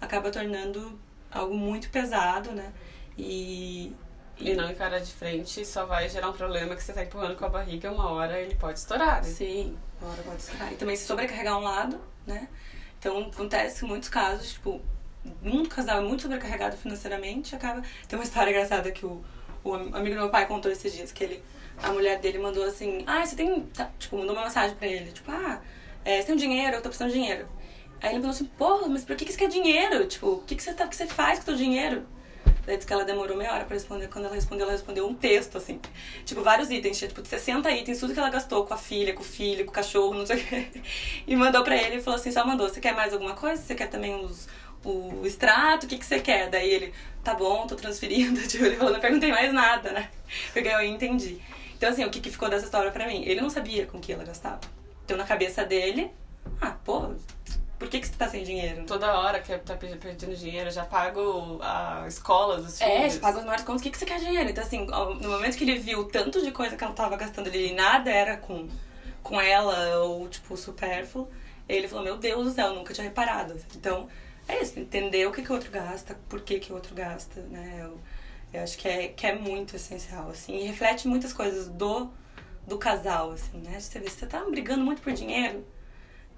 acaba 0.00 0.30
tornando 0.30 0.96
algo 1.32 1.56
muito 1.56 1.90
pesado, 1.90 2.52
né? 2.52 2.72
E, 3.18 3.92
e, 4.38 4.50
e 4.50 4.54
não 4.54 4.70
encara 4.70 5.00
de 5.00 5.12
frente 5.12 5.66
só 5.66 5.84
vai 5.84 6.08
gerar 6.08 6.28
um 6.28 6.32
problema 6.32 6.76
que 6.76 6.82
você 6.84 6.92
tá 6.92 7.02
empurrando 7.02 7.34
com 7.34 7.44
a 7.44 7.48
barriga, 7.48 7.90
uma 7.90 8.12
hora 8.12 8.38
ele 8.38 8.54
pode 8.54 8.78
estourar, 8.78 9.16
né? 9.16 9.28
Sim, 9.28 9.76
uma 10.00 10.12
hora 10.12 10.22
pode 10.22 10.42
estourar. 10.42 10.72
E 10.72 10.76
também 10.76 10.94
se 10.94 11.06
sobrecarregar 11.06 11.58
um 11.58 11.62
lado, 11.62 12.00
né? 12.24 12.48
Então 13.04 13.18
acontece 13.20 13.84
muitos 13.84 14.08
casos, 14.08 14.54
tipo, 14.54 14.80
um 15.42 15.66
casal 15.66 16.02
muito 16.02 16.22
sobrecarregado 16.22 16.74
financeiramente, 16.76 17.54
acaba. 17.54 17.82
Tem 18.08 18.18
uma 18.18 18.24
história 18.24 18.50
engraçada 18.50 18.90
que 18.90 19.04
o 19.04 19.22
o 19.64 19.74
amigo 19.74 20.14
do 20.14 20.20
meu 20.20 20.28
pai 20.28 20.46
contou 20.46 20.70
esses 20.70 20.92
dias 20.92 21.10
que 21.10 21.24
ele, 21.24 21.42
a 21.82 21.90
mulher 21.90 22.18
dele 22.20 22.38
mandou 22.38 22.62
assim: 22.64 23.02
Ah, 23.06 23.24
você 23.24 23.34
tem. 23.34 23.62
Tá, 23.74 23.90
tipo, 23.98 24.18
mandou 24.18 24.34
uma 24.34 24.44
mensagem 24.44 24.76
pra 24.76 24.86
ele: 24.86 25.10
Tipo, 25.10 25.32
ah, 25.32 25.60
é, 26.04 26.20
você 26.20 26.26
tem 26.26 26.34
um 26.34 26.38
dinheiro, 26.38 26.76
eu 26.76 26.82
tô 26.82 26.90
precisando 26.90 27.08
de 27.08 27.14
dinheiro. 27.14 27.48
Aí 28.02 28.10
ele 28.10 28.20
falou 28.20 28.30
assim: 28.30 28.44
Porra, 28.44 28.88
mas 28.88 29.04
pra 29.04 29.16
que, 29.16 29.24
que 29.24 29.32
você 29.32 29.38
quer 29.38 29.48
dinheiro? 29.48 30.06
Tipo, 30.06 30.26
o 30.28 30.42
que, 30.42 30.54
que, 30.54 30.62
você, 30.62 30.74
tá, 30.74 30.86
que 30.86 30.94
você 30.94 31.06
faz 31.06 31.38
com 31.38 31.44
o 31.44 31.46
seu 31.46 31.56
dinheiro? 31.56 32.06
Daí 32.66 32.76
disse 32.76 32.86
que 32.86 32.92
ela 32.92 33.04
demorou 33.04 33.36
meia 33.36 33.52
hora 33.52 33.64
pra 33.64 33.74
responder. 33.74 34.08
Quando 34.08 34.26
ela 34.26 34.34
respondeu, 34.34 34.64
ela 34.64 34.72
respondeu 34.72 35.06
um 35.06 35.14
texto, 35.14 35.58
assim. 35.58 35.80
Tipo, 36.24 36.42
vários 36.42 36.70
itens. 36.70 36.98
Tinha, 36.98 37.08
tipo, 37.08 37.24
60 37.26 37.70
itens, 37.70 38.00
tudo 38.00 38.14
que 38.14 38.18
ela 38.18 38.30
gastou 38.30 38.64
com 38.64 38.74
a 38.74 38.78
filha, 38.78 39.12
com 39.12 39.22
o 39.22 39.24
filho, 39.24 39.64
com 39.64 39.70
o 39.70 39.74
cachorro, 39.74 40.14
não 40.14 40.26
sei 40.26 40.36
o 40.36 40.44
quê. 40.44 40.66
E 41.26 41.36
mandou 41.36 41.62
pra 41.62 41.76
ele 41.76 41.96
e 41.96 42.02
falou 42.02 42.18
assim, 42.18 42.30
só 42.30 42.46
mandou. 42.46 42.68
Você 42.68 42.80
quer 42.80 42.94
mais 42.94 43.12
alguma 43.12 43.34
coisa? 43.34 43.62
Você 43.62 43.74
quer 43.74 43.88
também 43.88 44.14
os, 44.14 44.48
o 44.84 45.22
extrato? 45.24 45.86
O 45.86 45.88
que, 45.88 45.98
que 45.98 46.04
você 46.04 46.20
quer? 46.20 46.50
Daí 46.50 46.68
ele, 46.70 46.92
tá 47.22 47.34
bom, 47.34 47.66
tô 47.66 47.74
transferindo. 47.76 48.40
Tipo, 48.48 48.64
ele 48.64 48.76
falou, 48.76 48.92
não 48.92 49.00
perguntei 49.00 49.30
mais 49.30 49.52
nada, 49.52 49.92
né? 49.92 50.10
Porque 50.52 50.68
eu 50.68 50.82
entendi. 50.82 51.40
Então, 51.76 51.90
assim, 51.90 52.04
o 52.04 52.10
que, 52.10 52.20
que 52.20 52.30
ficou 52.30 52.48
dessa 52.48 52.64
história 52.64 52.90
pra 52.90 53.06
mim? 53.06 53.22
Ele 53.24 53.40
não 53.40 53.50
sabia 53.50 53.86
com 53.86 54.00
que 54.00 54.12
ela 54.12 54.24
gastava. 54.24 54.60
Então, 55.04 55.16
na 55.16 55.24
cabeça 55.24 55.64
dele, 55.64 56.10
ah, 56.60 56.76
pô, 56.84 57.14
por 57.78 57.88
que, 57.88 58.00
que 58.00 58.06
você 58.06 58.14
tá 58.14 58.28
sem 58.28 58.44
dinheiro? 58.44 58.84
Toda 58.86 59.18
hora 59.18 59.40
que 59.40 59.56
tá 59.58 59.76
pedindo 59.76 60.36
dinheiro, 60.36 60.70
já 60.70 60.84
pago 60.84 61.58
a 61.62 62.04
escola 62.06 62.60
dos 62.60 62.78
filhos. 62.78 62.94
É, 62.94 63.10
já 63.10 63.20
pago 63.20 63.38
os 63.38 63.44
maiores 63.44 63.64
contos, 63.64 63.80
o 63.80 63.84
que, 63.84 63.90
que 63.90 63.98
você 63.98 64.06
quer 64.06 64.20
dinheiro? 64.20 64.48
Então, 64.48 64.62
assim, 64.62 64.86
no 64.86 65.28
momento 65.28 65.56
que 65.56 65.64
ele 65.64 65.78
viu 65.78 66.00
o 66.00 66.04
tanto 66.04 66.42
de 66.42 66.50
coisa 66.52 66.76
que 66.76 66.84
ela 66.84 66.92
tava 66.92 67.16
gastando 67.16 67.48
ali 67.48 67.74
nada 67.74 68.10
era 68.10 68.36
com, 68.36 68.68
com 69.22 69.40
ela, 69.40 69.98
ou, 70.04 70.28
tipo, 70.28 70.56
supérfluo, 70.56 71.28
ele 71.68 71.88
falou, 71.88 72.04
meu 72.04 72.16
Deus 72.16 72.44
do 72.44 72.52
céu, 72.52 72.68
eu 72.68 72.74
nunca 72.74 72.94
tinha 72.94 73.04
reparado. 73.04 73.56
Então, 73.76 74.08
é 74.46 74.62
isso, 74.62 74.78
entender 74.78 75.26
o 75.26 75.32
que, 75.32 75.42
que 75.42 75.50
o 75.50 75.54
outro 75.54 75.70
gasta, 75.70 76.16
por 76.28 76.42
que, 76.42 76.58
que 76.60 76.70
o 76.70 76.74
outro 76.74 76.94
gasta, 76.94 77.40
né? 77.42 77.78
Eu, 77.80 77.98
eu 78.52 78.62
acho 78.62 78.78
que 78.78 78.86
é, 78.86 79.08
que 79.08 79.26
é 79.26 79.34
muito 79.34 79.74
essencial, 79.74 80.30
assim, 80.30 80.56
e 80.56 80.66
reflete 80.66 81.08
muitas 81.08 81.32
coisas 81.32 81.68
do, 81.68 82.10
do 82.66 82.78
casal, 82.78 83.32
assim, 83.32 83.58
né? 83.58 83.80
Você 83.80 83.98
vê, 83.98 84.08
você 84.08 84.26
tá 84.26 84.44
brigando 84.44 84.84
muito 84.84 85.02
por 85.02 85.12
dinheiro, 85.12 85.64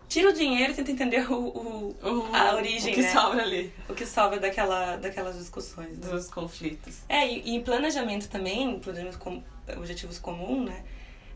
tira 0.09 0.31
o 0.31 0.33
dinheiro 0.33 0.73
e 0.73 0.75
tenta 0.75 0.91
entender 0.93 1.31
o, 1.31 1.97
o, 2.03 2.29
a 2.33 2.55
origem, 2.55 2.93
O 2.93 2.95
que 2.95 3.03
né? 3.03 3.13
sobra 3.13 3.43
ali. 3.43 3.73
O 3.89 3.95
que 3.95 4.07
sobra 4.07 4.39
daquela, 4.39 4.97
daquelas 4.97 5.37
discussões. 5.37 5.99
Né? 5.99 6.09
Dos 6.11 6.29
conflitos. 6.29 6.99
É, 7.09 7.27
e, 7.27 7.57
e 7.57 7.61
planejamento 7.63 8.29
também, 8.29 8.79
planejamento 8.79 9.19
com 9.19 9.43
objetivos 9.77 10.19
comuns, 10.19 10.67
né? 10.67 10.85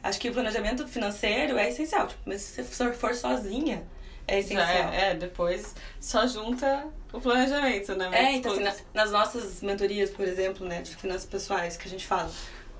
Acho 0.02 0.18
que 0.18 0.30
o 0.30 0.33
planejamento 0.33 0.87
financeiro 0.88 1.59
é 1.59 1.68
essencial. 1.68 2.06
Tipo, 2.06 2.22
mas 2.24 2.40
se 2.40 2.62
você 2.62 2.92
for 2.92 3.14
sozinha, 3.14 3.87
é 4.26 4.38
essencial. 4.38 4.92
É, 4.92 5.11
é, 5.11 5.14
depois 5.14 5.74
só 6.00 6.26
junta 6.26 6.87
o 7.12 7.20
planejamento, 7.20 7.94
né? 7.96 8.09
Mas 8.09 8.20
é, 8.20 8.33
então 8.33 8.52
assim, 8.52 8.62
na, 8.62 8.74
nas 8.94 9.11
nossas 9.11 9.61
mentorias, 9.61 10.11
por 10.11 10.26
exemplo, 10.26 10.66
né, 10.66 10.80
de 10.80 10.94
finanças 10.96 11.26
pessoais, 11.26 11.76
que 11.76 11.87
a 11.87 11.90
gente 11.90 12.06
fala, 12.06 12.30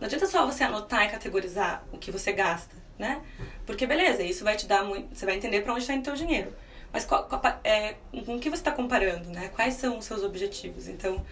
não 0.00 0.07
adianta 0.07 0.26
só 0.26 0.46
você 0.46 0.64
anotar 0.64 1.05
e 1.05 1.09
categorizar 1.09 1.85
o 1.92 1.98
que 1.98 2.11
você 2.11 2.33
gasta, 2.33 2.74
né? 3.00 3.20
Porque 3.66 3.86
beleza, 3.86 4.22
isso 4.22 4.44
vai 4.44 4.56
te 4.56 4.66
dar 4.66 4.84
muito. 4.84 5.16
Você 5.16 5.26
vai 5.26 5.36
entender 5.36 5.62
para 5.62 5.72
onde 5.72 5.82
está 5.82 5.94
indo 5.94 6.04
teu 6.04 6.14
dinheiro. 6.14 6.52
Mas 6.92 7.04
qual, 7.04 7.24
qual, 7.24 7.42
é, 7.64 7.94
com 8.24 8.36
o 8.36 8.40
que 8.40 8.50
você 8.50 8.60
está 8.60 8.72
comparando, 8.72 9.30
né? 9.30 9.48
Quais 9.54 9.74
são 9.74 9.98
os 9.98 10.04
seus 10.04 10.22
objetivos? 10.22 10.88
Então, 10.88 11.24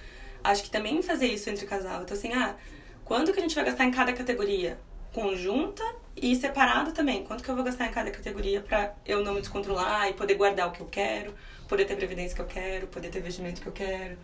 acho 0.42 0.62
que 0.62 0.70
também 0.70 1.02
fazer 1.02 1.26
isso 1.26 1.50
entre 1.50 1.66
casal. 1.66 2.02
Então, 2.02 2.16
assim, 2.16 2.32
ah, 2.32 2.56
quanto 3.04 3.32
que 3.32 3.38
a 3.38 3.42
gente 3.42 3.54
vai 3.54 3.64
gastar 3.64 3.84
em 3.84 3.90
cada 3.90 4.12
categoria? 4.12 4.78
Conjunta 5.12 5.82
e 6.16 6.34
separado 6.36 6.92
também. 6.92 7.24
Quanto 7.24 7.42
que 7.42 7.50
eu 7.50 7.54
vou 7.54 7.64
gastar 7.64 7.86
em 7.86 7.90
cada 7.90 8.10
categoria 8.10 8.60
para 8.60 8.94
eu 9.04 9.22
não 9.22 9.34
me 9.34 9.40
descontrolar 9.40 10.08
e 10.08 10.12
poder 10.14 10.34
guardar 10.34 10.68
o 10.68 10.72
que 10.72 10.80
eu 10.80 10.86
quero, 10.86 11.34
poder 11.68 11.84
ter 11.86 11.96
previdência 11.96 12.36
que 12.36 12.42
eu 12.42 12.46
quero, 12.46 12.86
poder 12.86 13.08
ter 13.08 13.18
investimento 13.18 13.60
que 13.60 13.66
eu 13.66 13.72
quero, 13.72 14.16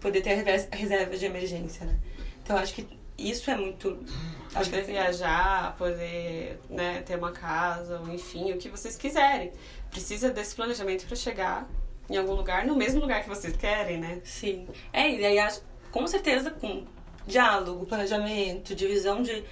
poder 0.00 0.20
ter 0.20 0.34
reserva 0.70 1.16
de 1.16 1.26
emergência, 1.26 1.84
né? 1.84 1.96
Então, 2.42 2.56
acho 2.56 2.74
que 2.74 2.86
isso 3.18 3.50
é 3.50 3.56
muito. 3.56 4.04
Acho 4.54 4.70
que 4.70 4.80
viajar, 4.82 5.76
poder 5.76 6.58
né, 6.70 7.02
ter 7.02 7.16
uma 7.16 7.32
casa, 7.32 8.00
ou 8.00 8.08
enfim, 8.08 8.52
o 8.52 8.58
que 8.58 8.68
vocês 8.68 8.96
quiserem. 8.96 9.52
Precisa 9.90 10.30
desse 10.30 10.54
planejamento 10.54 11.06
para 11.06 11.16
chegar 11.16 11.68
em 12.08 12.16
algum 12.16 12.32
lugar, 12.32 12.64
no 12.64 12.76
mesmo 12.76 13.00
lugar 13.00 13.22
que 13.22 13.28
vocês 13.28 13.56
querem, 13.56 13.98
né? 13.98 14.20
Sim. 14.24 14.66
É, 14.92 15.10
e 15.10 15.24
aí 15.24 15.38
com 15.90 16.06
certeza 16.06 16.50
com 16.50 16.84
diálogo, 17.26 17.84
planejamento, 17.86 18.74
divisão 18.74 19.22
de 19.22 19.44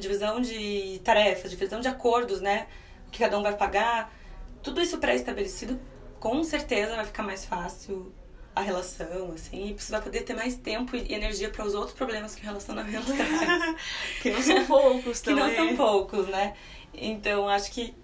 divisão 0.00 0.40
de 0.40 1.00
tarefas, 1.04 1.50
divisão 1.50 1.80
de 1.80 1.88
acordos, 1.88 2.40
né? 2.40 2.66
O 3.08 3.10
que 3.10 3.18
cada 3.18 3.38
um 3.38 3.42
vai 3.42 3.56
pagar. 3.56 4.12
Tudo 4.62 4.80
isso 4.80 4.98
pré-estabelecido, 4.98 5.78
com 6.18 6.42
certeza 6.44 6.96
vai 6.96 7.04
ficar 7.04 7.22
mais 7.22 7.44
fácil 7.44 8.12
a 8.54 8.60
relação, 8.60 9.32
assim, 9.32 9.70
e 9.70 9.72
você 9.72 9.90
vai 9.90 10.02
poder 10.02 10.22
ter 10.22 10.34
mais 10.34 10.56
tempo 10.56 10.94
e 10.94 11.12
energia 11.12 11.48
para 11.48 11.64
os 11.64 11.74
outros 11.74 11.96
problemas 11.96 12.34
que 12.34 12.42
o 12.42 12.44
relacionamento 12.44 13.06
traz. 13.16 13.76
que 14.20 14.30
não 14.30 14.42
são 14.42 14.66
poucos 14.66 15.20
também. 15.20 15.44
Que 15.44 15.50
não 15.50 15.68
são 15.68 15.76
poucos, 15.76 16.28
né? 16.28 16.54
Então, 16.92 17.48
acho 17.48 17.72
que, 17.72 17.94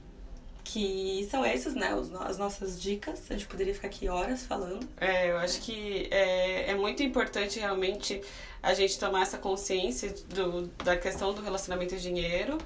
que 0.65 1.29
são 1.31 1.45
esses, 1.45 1.75
né, 1.75 1.95
os, 1.95 2.11
as 2.15 2.39
nossas 2.39 2.81
dicas. 2.81 3.31
A 3.31 3.35
gente 3.35 3.47
poderia 3.47 3.75
ficar 3.75 3.89
aqui 3.89 4.09
horas 4.09 4.47
falando. 4.47 4.89
É, 4.99 5.31
eu 5.31 5.37
acho 5.37 5.61
que 5.61 6.09
é, 6.11 6.71
é 6.71 6.75
muito 6.75 7.03
importante 7.03 7.59
realmente 7.59 8.23
a 8.63 8.73
gente 8.73 8.99
tomar 8.99 9.23
essa 9.23 9.39
consciência 9.39 10.15
do, 10.29 10.67
da 10.83 10.97
questão 10.97 11.33
do 11.33 11.43
relacionamento 11.43 11.95
e 11.95 11.99
dinheiro, 11.99 12.59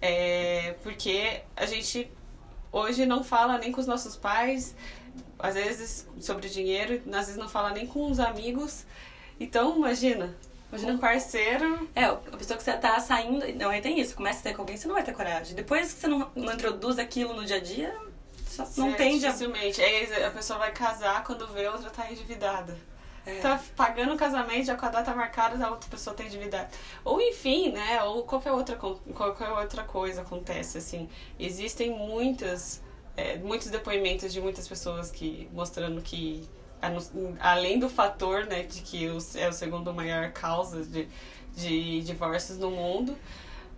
é, 0.00 0.74
porque 0.82 1.40
a 1.56 1.66
gente 1.66 2.10
hoje 2.70 3.04
não 3.04 3.24
fala 3.24 3.58
nem 3.58 3.72
com 3.72 3.80
os 3.80 3.86
nossos 3.86 4.14
pais, 4.16 4.76
às 5.42 5.54
vezes 5.54 6.06
sobre 6.20 6.48
dinheiro, 6.48 7.02
às 7.12 7.26
vezes 7.26 7.36
não 7.36 7.48
fala 7.48 7.70
nem 7.70 7.86
com 7.86 8.10
os 8.10 8.20
amigos. 8.20 8.84
Então, 9.38 9.76
imagina, 9.76 10.34
Imagina 10.70 10.92
um 10.92 10.98
parceiro. 10.98 11.88
É, 11.96 12.04
a 12.04 12.14
pessoa 12.14 12.56
que 12.56 12.62
você 12.62 12.72
tá 12.76 12.98
saindo. 13.00 13.44
Não, 13.56 13.70
aí 13.70 13.80
tem 13.80 13.98
isso. 13.98 14.14
Começa 14.14 14.38
a 14.38 14.42
ter 14.44 14.54
com 14.54 14.62
alguém, 14.62 14.76
você 14.76 14.86
não 14.86 14.94
vai 14.94 15.02
ter 15.02 15.12
coragem. 15.12 15.54
Depois 15.56 15.92
que 15.92 16.00
você 16.00 16.06
não, 16.06 16.30
não 16.34 16.52
introduz 16.54 16.98
aquilo 16.98 17.34
no 17.34 17.44
dia 17.44 17.56
a 17.56 17.60
dia, 17.60 17.96
só 18.46 18.64
não 18.76 18.92
tem 18.92 19.18
Dificilmente. 19.18 19.82
Aí 19.82 20.24
a 20.24 20.30
pessoa 20.30 20.60
vai 20.60 20.70
casar 20.72 21.24
quando 21.24 21.46
vê 21.48 21.66
a 21.66 21.72
outra 21.72 21.90
tá 21.90 22.10
endividada. 22.10 22.78
É. 23.26 23.40
Tá 23.40 23.60
pagando 23.76 24.14
o 24.14 24.16
casamento, 24.16 24.66
já 24.66 24.76
com 24.76 24.86
a 24.86 24.88
data 24.88 25.14
marcada, 25.14 25.62
a 25.64 25.70
outra 25.70 25.90
pessoa 25.90 26.14
tem 26.14 26.26
endividada. 26.26 26.70
Ou 27.04 27.20
enfim, 27.20 27.72
né? 27.72 28.02
Ou 28.04 28.22
qualquer 28.22 28.52
outra, 28.52 28.76
qualquer 28.76 29.48
outra 29.48 29.82
coisa 29.82 30.22
acontece, 30.22 30.78
assim. 30.78 31.08
Existem 31.38 31.90
muitas 31.90 32.80
é, 33.20 33.36
muitos 33.38 33.68
depoimentos 33.68 34.32
de 34.32 34.40
muitas 34.40 34.66
pessoas 34.66 35.10
que 35.10 35.48
mostrando 35.52 36.00
que 36.00 36.48
além 37.38 37.78
do 37.78 37.90
fator 37.90 38.46
né, 38.46 38.62
de 38.62 38.80
que 38.80 39.06
é 39.36 39.48
o 39.48 39.52
segundo 39.52 39.92
maior 39.92 40.32
causa 40.32 40.82
de, 40.82 41.06
de 41.54 42.00
divórcios 42.00 42.56
no 42.56 42.70
mundo, 42.70 43.18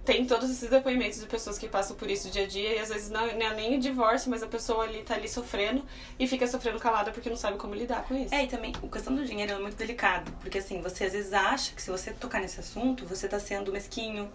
tem 0.04 0.24
todos 0.24 0.48
esses 0.48 0.70
depoimentos 0.70 1.20
de 1.20 1.26
pessoas 1.26 1.58
que 1.58 1.68
passam 1.68 1.96
por 1.96 2.08
isso 2.08 2.30
dia 2.30 2.44
a 2.44 2.46
dia 2.46 2.76
e 2.76 2.78
às 2.78 2.88
vezes 2.88 3.10
não, 3.10 3.26
não 3.26 3.46
é 3.46 3.54
nem 3.54 3.76
o 3.76 3.80
divórcio, 3.80 4.30
mas 4.30 4.42
a 4.42 4.46
pessoa 4.46 4.84
ali 4.84 5.02
tá 5.02 5.14
ali 5.14 5.28
sofrendo 5.28 5.84
e 6.18 6.28
fica 6.28 6.46
sofrendo 6.46 6.78
calada 6.78 7.10
porque 7.10 7.28
não 7.28 7.36
sabe 7.36 7.58
como 7.58 7.74
lidar 7.74 8.04
com 8.04 8.14
isso. 8.14 8.32
É, 8.32 8.44
e 8.44 8.46
também 8.46 8.72
a 8.80 8.88
questão 8.88 9.14
do 9.14 9.24
dinheiro 9.24 9.52
é 9.52 9.58
muito 9.58 9.76
delicado, 9.76 10.30
porque 10.40 10.58
assim, 10.58 10.80
você 10.80 11.04
às 11.04 11.12
vezes 11.12 11.32
acha 11.32 11.74
que 11.74 11.82
se 11.82 11.90
você 11.90 12.12
tocar 12.12 12.40
nesse 12.40 12.60
assunto, 12.60 13.04
você 13.04 13.26
tá 13.26 13.40
sendo 13.40 13.72
mesquinho, 13.72 14.30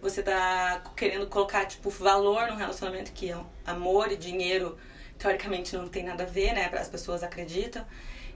você 0.00 0.22
tá 0.22 0.82
querendo 0.96 1.26
colocar, 1.26 1.66
tipo, 1.66 1.90
valor 1.90 2.48
num 2.48 2.56
relacionamento 2.56 3.12
que 3.12 3.30
é 3.30 3.38
amor 3.66 4.12
e 4.12 4.16
dinheiro, 4.16 4.78
teoricamente 5.18 5.76
não 5.76 5.88
tem 5.88 6.04
nada 6.04 6.24
a 6.24 6.26
ver, 6.26 6.52
né? 6.52 6.70
As 6.74 6.88
pessoas 6.88 7.22
acreditam. 7.22 7.84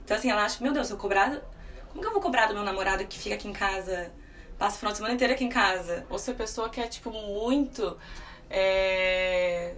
Então, 0.03 0.17
assim, 0.17 0.29
ela 0.29 0.43
acha, 0.43 0.63
meu 0.63 0.73
Deus, 0.73 0.89
eu 0.89 0.97
cobrar. 0.97 1.41
Como 1.89 2.01
que 2.01 2.07
eu 2.07 2.13
vou 2.13 2.21
cobrar 2.21 2.47
do 2.47 2.53
meu 2.53 2.63
namorado 2.63 3.05
que 3.05 3.19
fica 3.19 3.35
aqui 3.35 3.47
em 3.47 3.53
casa, 3.53 4.11
passa 4.57 4.75
o 4.75 4.79
final 4.79 4.91
de 4.91 4.97
semana 4.97 5.15
inteiro 5.15 5.33
aqui 5.33 5.43
em 5.43 5.49
casa? 5.49 6.05
Ou 6.09 6.17
se 6.17 6.31
a 6.31 6.33
pessoa 6.33 6.69
quer, 6.69 6.87
tipo, 6.87 7.11
muito. 7.11 7.97
É 8.49 9.75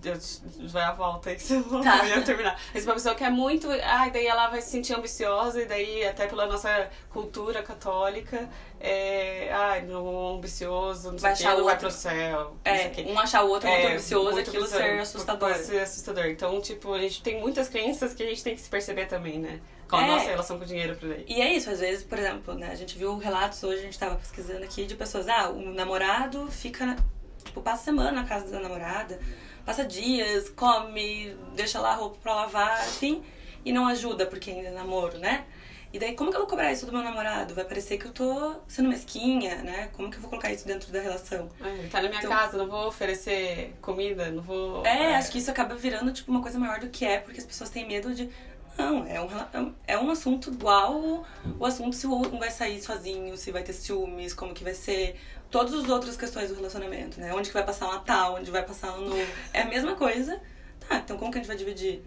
Deus, 0.00 0.42
vai 0.68 0.82
a 0.82 0.92
volta 0.92 1.30
aí 1.30 1.36
que 1.36 1.42
você 1.42 1.58
não 1.58 1.82
tá. 1.82 2.04
ia 2.06 2.22
terminar. 2.22 2.60
Mas 2.72 2.84
uma 2.84 2.94
pessoa 2.94 3.14
que 3.14 3.22
é 3.22 3.30
muito. 3.30 3.68
Ah, 3.84 4.08
daí 4.08 4.26
ela 4.26 4.48
vai 4.48 4.62
se 4.62 4.70
sentir 4.70 4.94
ambiciosa, 4.94 5.62
e 5.62 5.66
daí, 5.66 6.06
até 6.06 6.26
pela 6.26 6.46
nossa 6.46 6.90
cultura 7.10 7.62
católica, 7.62 8.48
é. 8.80 9.52
Ai, 9.52 9.82
não 9.82 10.36
ambicioso, 10.36 11.12
não 11.12 11.18
vai 11.18 11.36
sei 11.36 11.46
o 11.46 11.58
não 11.58 11.64
vai 11.64 11.78
pro 11.78 11.90
céu. 11.90 12.56
É, 12.64 12.90
um 13.06 13.18
achar 13.18 13.44
o 13.44 13.50
outro 13.50 13.68
é, 13.68 13.72
muito 13.72 13.92
ambicioso, 13.92 14.32
muito 14.32 14.48
aquilo 14.48 14.66
ser 14.66 14.98
assustador. 15.00 15.54
Ser 15.56 15.80
assustador. 15.80 16.26
Então, 16.26 16.60
tipo, 16.60 16.92
a 16.94 16.98
gente 16.98 17.22
tem 17.22 17.40
muitas 17.40 17.68
crenças 17.68 18.14
que 18.14 18.22
a 18.22 18.26
gente 18.26 18.42
tem 18.42 18.54
que 18.54 18.60
se 18.62 18.70
perceber 18.70 19.06
também, 19.06 19.38
né? 19.38 19.60
Qual 19.88 20.00
a 20.00 20.04
é, 20.04 20.08
nossa 20.08 20.30
relação 20.30 20.56
com 20.56 20.64
o 20.64 20.66
dinheiro 20.66 20.96
por 20.96 21.10
aí. 21.10 21.24
E 21.28 21.42
é 21.42 21.52
isso, 21.52 21.68
às 21.68 21.80
vezes, 21.80 22.04
por 22.04 22.18
exemplo, 22.18 22.54
né, 22.54 22.70
a 22.70 22.76
gente 22.76 22.96
viu 22.96 23.18
relatos 23.18 23.62
hoje, 23.64 23.80
a 23.80 23.82
gente 23.82 23.98
tava 23.98 24.14
pesquisando 24.14 24.64
aqui 24.64 24.86
de 24.86 24.94
pessoas, 24.94 25.28
ah, 25.28 25.50
o 25.50 25.72
namorado 25.72 26.48
fica, 26.48 26.96
tipo, 27.44 27.60
passa 27.60 27.86
semana 27.86 28.12
na 28.12 28.24
casa 28.24 28.46
da 28.52 28.60
namorada 28.60 29.18
passa 29.64 29.84
dias, 29.84 30.48
come, 30.50 31.36
deixa 31.54 31.80
lá 31.80 31.92
a 31.92 31.94
roupa 31.96 32.18
pra 32.22 32.34
lavar, 32.34 32.88
enfim, 32.88 33.22
e 33.64 33.72
não 33.72 33.86
ajuda 33.86 34.26
porque 34.26 34.50
ainda 34.50 34.68
é 34.68 34.72
namoro, 34.72 35.18
né? 35.18 35.44
E 35.92 35.98
daí, 35.98 36.14
como 36.14 36.30
que 36.30 36.36
eu 36.36 36.40
vou 36.40 36.48
cobrar 36.48 36.70
isso 36.70 36.86
do 36.86 36.92
meu 36.92 37.02
namorado? 37.02 37.52
Vai 37.52 37.64
parecer 37.64 37.98
que 37.98 38.06
eu 38.06 38.12
tô 38.12 38.54
sendo 38.68 38.88
mesquinha, 38.88 39.56
né? 39.56 39.88
Como 39.92 40.08
que 40.08 40.18
eu 40.18 40.20
vou 40.20 40.30
colocar 40.30 40.52
isso 40.52 40.64
dentro 40.64 40.92
da 40.92 41.00
relação? 41.00 41.48
É, 41.60 41.88
tá 41.88 42.00
na 42.00 42.08
minha 42.08 42.20
então, 42.20 42.30
casa, 42.30 42.56
não 42.56 42.68
vou 42.68 42.86
oferecer 42.86 43.74
comida, 43.82 44.30
não 44.30 44.40
vou. 44.40 44.86
É, 44.86 45.12
é, 45.12 45.16
acho 45.16 45.32
que 45.32 45.38
isso 45.38 45.50
acaba 45.50 45.74
virando, 45.74 46.12
tipo, 46.12 46.30
uma 46.30 46.40
coisa 46.40 46.60
maior 46.60 46.78
do 46.78 46.88
que 46.88 47.04
é, 47.04 47.18
porque 47.18 47.40
as 47.40 47.46
pessoas 47.46 47.70
têm 47.70 47.88
medo 47.88 48.14
de. 48.14 48.30
Não, 48.78 49.04
é 49.04 49.20
um, 49.20 49.74
é 49.84 49.98
um 49.98 50.10
assunto 50.10 50.50
igual 50.50 51.26
o 51.58 51.66
assunto 51.66 51.96
se 51.96 52.06
um 52.06 52.38
vai 52.38 52.50
sair 52.50 52.80
sozinho, 52.80 53.36
se 53.36 53.50
vai 53.50 53.64
ter 53.64 53.72
ciúmes, 53.72 54.32
como 54.32 54.54
que 54.54 54.62
vai 54.62 54.74
ser, 54.74 55.16
todas 55.50 55.74
as 55.74 55.88
outras 55.88 56.16
questões 56.16 56.48
do 56.48 56.54
relacionamento, 56.54 57.20
né? 57.20 57.34
Onde 57.34 57.48
que 57.48 57.54
vai 57.54 57.64
passar 57.64 57.88
o 57.88 57.92
Natal, 57.92 58.36
onde 58.36 58.50
vai 58.50 58.64
passar 58.64 58.94
o 58.94 59.00
Novo. 59.02 59.26
É 59.52 59.62
a 59.62 59.66
mesma 59.66 59.94
coisa. 59.94 60.40
Tá, 60.88 60.96
então 60.96 61.16
como 61.18 61.30
que 61.30 61.38
a 61.38 61.40
gente 61.40 61.48
vai 61.48 61.56
dividir 61.56 62.02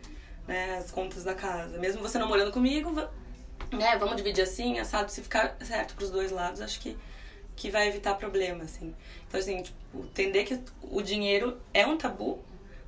né, 0.47 0.77
as 0.77 0.91
contas 0.91 1.23
da 1.23 1.33
casa? 1.33 1.77
Mesmo 1.77 2.01
você 2.01 2.17
não 2.17 2.27
morando 2.27 2.51
comigo, 2.51 2.91
né, 3.71 3.97
vamos 3.97 4.15
dividir 4.15 4.43
assim, 4.43 4.79
assado, 4.79 5.11
se 5.11 5.21
ficar 5.21 5.55
certo 5.61 5.95
pros 5.95 6.09
dois 6.09 6.31
lados, 6.31 6.61
acho 6.61 6.79
que, 6.79 6.97
que 7.55 7.69
vai 7.69 7.87
evitar 7.87 8.15
problema, 8.15 8.63
assim. 8.63 8.95
Então, 9.27 9.39
assim, 9.39 9.61
tipo, 9.61 9.77
entender 9.99 10.43
que 10.45 10.59
o 10.81 11.01
dinheiro 11.01 11.59
é 11.73 11.85
um 11.85 11.97
tabu, 11.97 12.43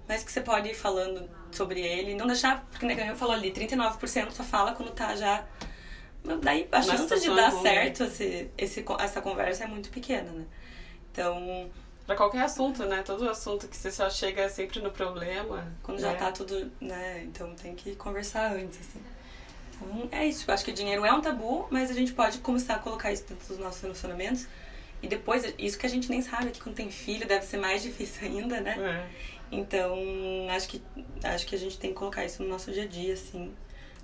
mas 0.07 0.23
que 0.23 0.31
você 0.31 0.41
pode 0.41 0.69
ir 0.69 0.75
falando 0.75 1.29
sobre 1.51 1.81
ele, 1.81 2.15
não 2.15 2.27
deixar, 2.27 2.65
porque 2.71 2.85
né, 2.85 3.09
eu 3.09 3.15
falou 3.15 3.33
ali, 3.33 3.51
39% 3.51 4.31
só 4.31 4.43
fala 4.43 4.73
quando 4.73 4.91
tá 4.91 5.15
já 5.15 5.45
daí 6.41 6.67
a 6.71 6.81
chance 6.81 7.19
de 7.19 7.35
dar 7.35 7.51
certo 7.51 8.03
esse, 8.03 8.49
esse, 8.57 8.85
essa 8.99 9.21
conversa 9.21 9.63
é 9.63 9.67
muito 9.67 9.89
pequena, 9.89 10.31
né? 10.31 10.45
Então. 11.11 11.69
Pra 12.05 12.15
qualquer 12.15 12.41
assunto, 12.43 12.85
né? 12.85 13.01
Todo 13.01 13.27
assunto 13.27 13.67
que 13.67 13.75
você 13.75 13.89
só 13.89 14.07
chega 14.11 14.47
sempre 14.47 14.79
no 14.79 14.91
problema. 14.91 15.71
Quando 15.81 15.99
né? 15.99 16.11
já 16.11 16.15
tá 16.15 16.31
tudo, 16.31 16.71
né? 16.79 17.23
Então 17.23 17.55
tem 17.55 17.73
que 17.73 17.95
conversar 17.95 18.53
antes, 18.53 18.79
assim. 18.79 19.01
Então 19.71 20.09
é 20.11 20.27
isso. 20.27 20.45
Eu 20.47 20.53
acho 20.53 20.63
que 20.63 20.69
o 20.69 20.73
dinheiro 20.73 21.03
é 21.03 21.11
um 21.11 21.19
tabu, 21.19 21.67
mas 21.71 21.89
a 21.89 21.95
gente 21.95 22.13
pode 22.13 22.37
começar 22.39 22.75
a 22.75 22.79
colocar 22.79 23.11
isso 23.11 23.25
dentro 23.27 23.47
dos 23.47 23.57
nossos 23.57 23.81
relacionamentos. 23.81 24.47
E 25.01 25.07
depois, 25.07 25.51
isso 25.57 25.79
que 25.79 25.85
a 25.87 25.89
gente 25.89 26.07
nem 26.07 26.21
sabe, 26.21 26.51
que 26.51 26.61
quando 26.61 26.75
tem 26.75 26.91
filho 26.91 27.27
deve 27.27 27.43
ser 27.43 27.57
mais 27.57 27.81
difícil 27.83 28.27
ainda, 28.27 28.61
né? 28.61 28.75
É. 28.77 29.35
Então, 29.51 29.97
acho 30.51 30.67
que, 30.67 30.83
acho 31.23 31.47
que 31.47 31.55
a 31.55 31.59
gente 31.59 31.79
tem 31.79 31.89
que 31.89 31.95
colocar 31.95 32.23
isso 32.23 32.43
no 32.43 32.49
nosso 32.49 32.71
dia 32.71 32.83
a 32.83 32.87
dia, 32.87 33.13
assim 33.13 33.51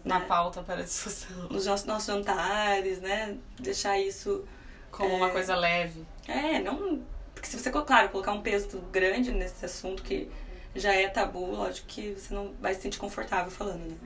na 0.03 0.19
né? 0.19 0.25
pauta 0.25 0.61
para 0.61 0.83
discussão. 0.83 1.47
Nos 1.49 1.65
nossos, 1.65 1.85
nossos 1.85 2.07
jantares, 2.07 2.99
né? 2.99 3.37
Deixar 3.59 3.99
isso 3.99 4.43
como 4.91 5.09
é, 5.09 5.15
uma 5.15 5.29
coisa 5.29 5.55
leve. 5.55 6.05
É, 6.27 6.59
não. 6.59 7.01
Porque 7.33 7.47
se 7.47 7.57
você, 7.57 7.71
claro, 7.71 8.09
colocar 8.09 8.31
um 8.31 8.41
peso 8.41 8.79
grande 8.91 9.31
nesse 9.31 9.65
assunto 9.65 10.03
que 10.03 10.29
já 10.75 10.93
é 10.93 11.07
tabu, 11.07 11.45
lógico 11.45 11.87
que 11.87 12.13
você 12.13 12.33
não 12.33 12.53
vai 12.59 12.73
se 12.73 12.81
sentir 12.81 12.99
confortável 12.99 13.51
falando, 13.51 13.81
né? 13.81 13.97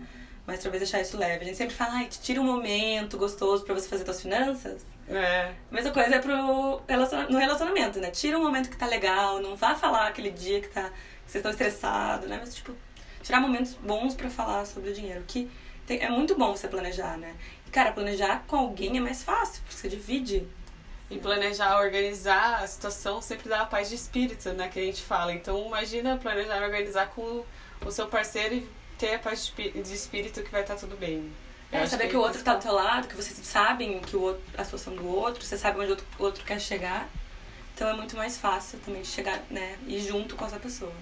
Mas 0.47 0.61
talvez 0.61 0.81
deixar 0.81 1.01
isso 1.01 1.17
leve. 1.17 1.43
A 1.43 1.47
gente 1.47 1.57
sempre 1.57 1.73
fala, 1.73 1.95
ai, 1.95 2.05
te 2.05 2.21
tira 2.21 2.39
um 2.39 2.43
momento 2.43 3.17
gostoso 3.17 3.63
para 3.63 3.73
você 3.73 3.87
fazer 3.87 4.05
suas 4.05 4.21
finanças. 4.21 4.85
É. 5.07 5.53
Mesma 5.71 5.91
coisa 5.91 6.15
é 6.15 6.19
pro 6.19 6.35
no 6.35 7.37
relacionamento, 7.37 7.99
né? 7.99 8.11
Tira 8.11 8.37
um 8.37 8.43
momento 8.43 8.69
que 8.69 8.77
tá 8.77 8.85
legal, 8.85 9.41
não 9.41 9.55
vá 9.55 9.75
falar 9.75 10.07
aquele 10.07 10.29
dia 10.29 10.61
que, 10.61 10.67
tá, 10.67 10.83
que 10.83 11.31
vocês 11.31 11.35
estão 11.35 11.51
estressados, 11.51 12.29
né? 12.29 12.37
Mas, 12.39 12.55
tipo, 12.55 12.73
tirar 13.23 13.39
momentos 13.39 13.73
bons 13.73 14.13
para 14.13 14.29
falar 14.29 14.65
sobre 14.65 14.91
o 14.91 14.93
dinheiro. 14.93 15.23
Que 15.27 15.49
tem, 15.85 15.99
é 16.01 16.09
muito 16.09 16.35
bom 16.35 16.55
você 16.55 16.67
planejar, 16.67 17.17
né? 17.17 17.35
E, 17.67 17.69
cara, 17.69 17.91
planejar 17.91 18.43
com 18.47 18.55
alguém 18.55 18.97
é 18.97 18.99
mais 18.99 19.23
fácil, 19.23 19.61
porque 19.63 19.75
você 19.75 19.89
divide. 19.89 20.47
E 21.09 21.19
planejar, 21.19 21.79
organizar 21.79 22.63
a 22.63 22.67
situação 22.67 23.21
sempre 23.21 23.47
dá 23.47 23.61
a 23.61 23.65
paz 23.65 23.89
de 23.89 23.95
espírito, 23.95 24.49
né? 24.53 24.67
Que 24.67 24.79
a 24.79 24.83
gente 24.83 25.03
fala. 25.03 25.31
Então, 25.33 25.67
imagina 25.67 26.17
planejar 26.17 26.59
e 26.59 26.63
organizar 26.63 27.07
com 27.09 27.45
o 27.85 27.91
seu 27.91 28.07
parceiro 28.07 28.55
e 28.55 28.69
ter 28.97 29.15
a 29.15 29.19
paz 29.19 29.53
de 29.55 29.93
espírito 29.93 30.41
que 30.41 30.51
vai 30.51 30.61
estar 30.61 30.75
tudo 30.75 30.97
bem. 30.97 31.31
É, 31.71 31.85
saber 31.85 32.05
que, 32.05 32.11
que 32.11 32.17
o 32.17 32.21
outro 32.21 32.39
está 32.39 32.55
do 32.55 32.61
teu 32.61 32.73
lado, 32.73 33.07
que 33.07 33.15
vocês 33.15 33.37
sabem 33.45 33.99
que 33.99 34.15
o 34.15 34.21
outro, 34.21 34.41
a 34.57 34.63
situação 34.63 34.95
do 34.95 35.07
outro, 35.07 35.43
você 35.43 35.57
sabe 35.57 35.79
onde 35.79 35.87
o 35.87 35.91
outro, 35.91 36.05
o 36.17 36.23
outro 36.23 36.43
quer 36.43 36.59
chegar. 36.59 37.09
Então 37.73 37.89
é 37.89 37.93
muito 37.93 38.15
mais 38.15 38.37
fácil 38.37 38.79
também 38.79 39.03
chegar, 39.03 39.43
né? 39.49 39.77
Ir 39.85 39.99
junto 39.99 40.35
com 40.35 40.45
essa 40.45 40.57
pessoa. 40.57 40.93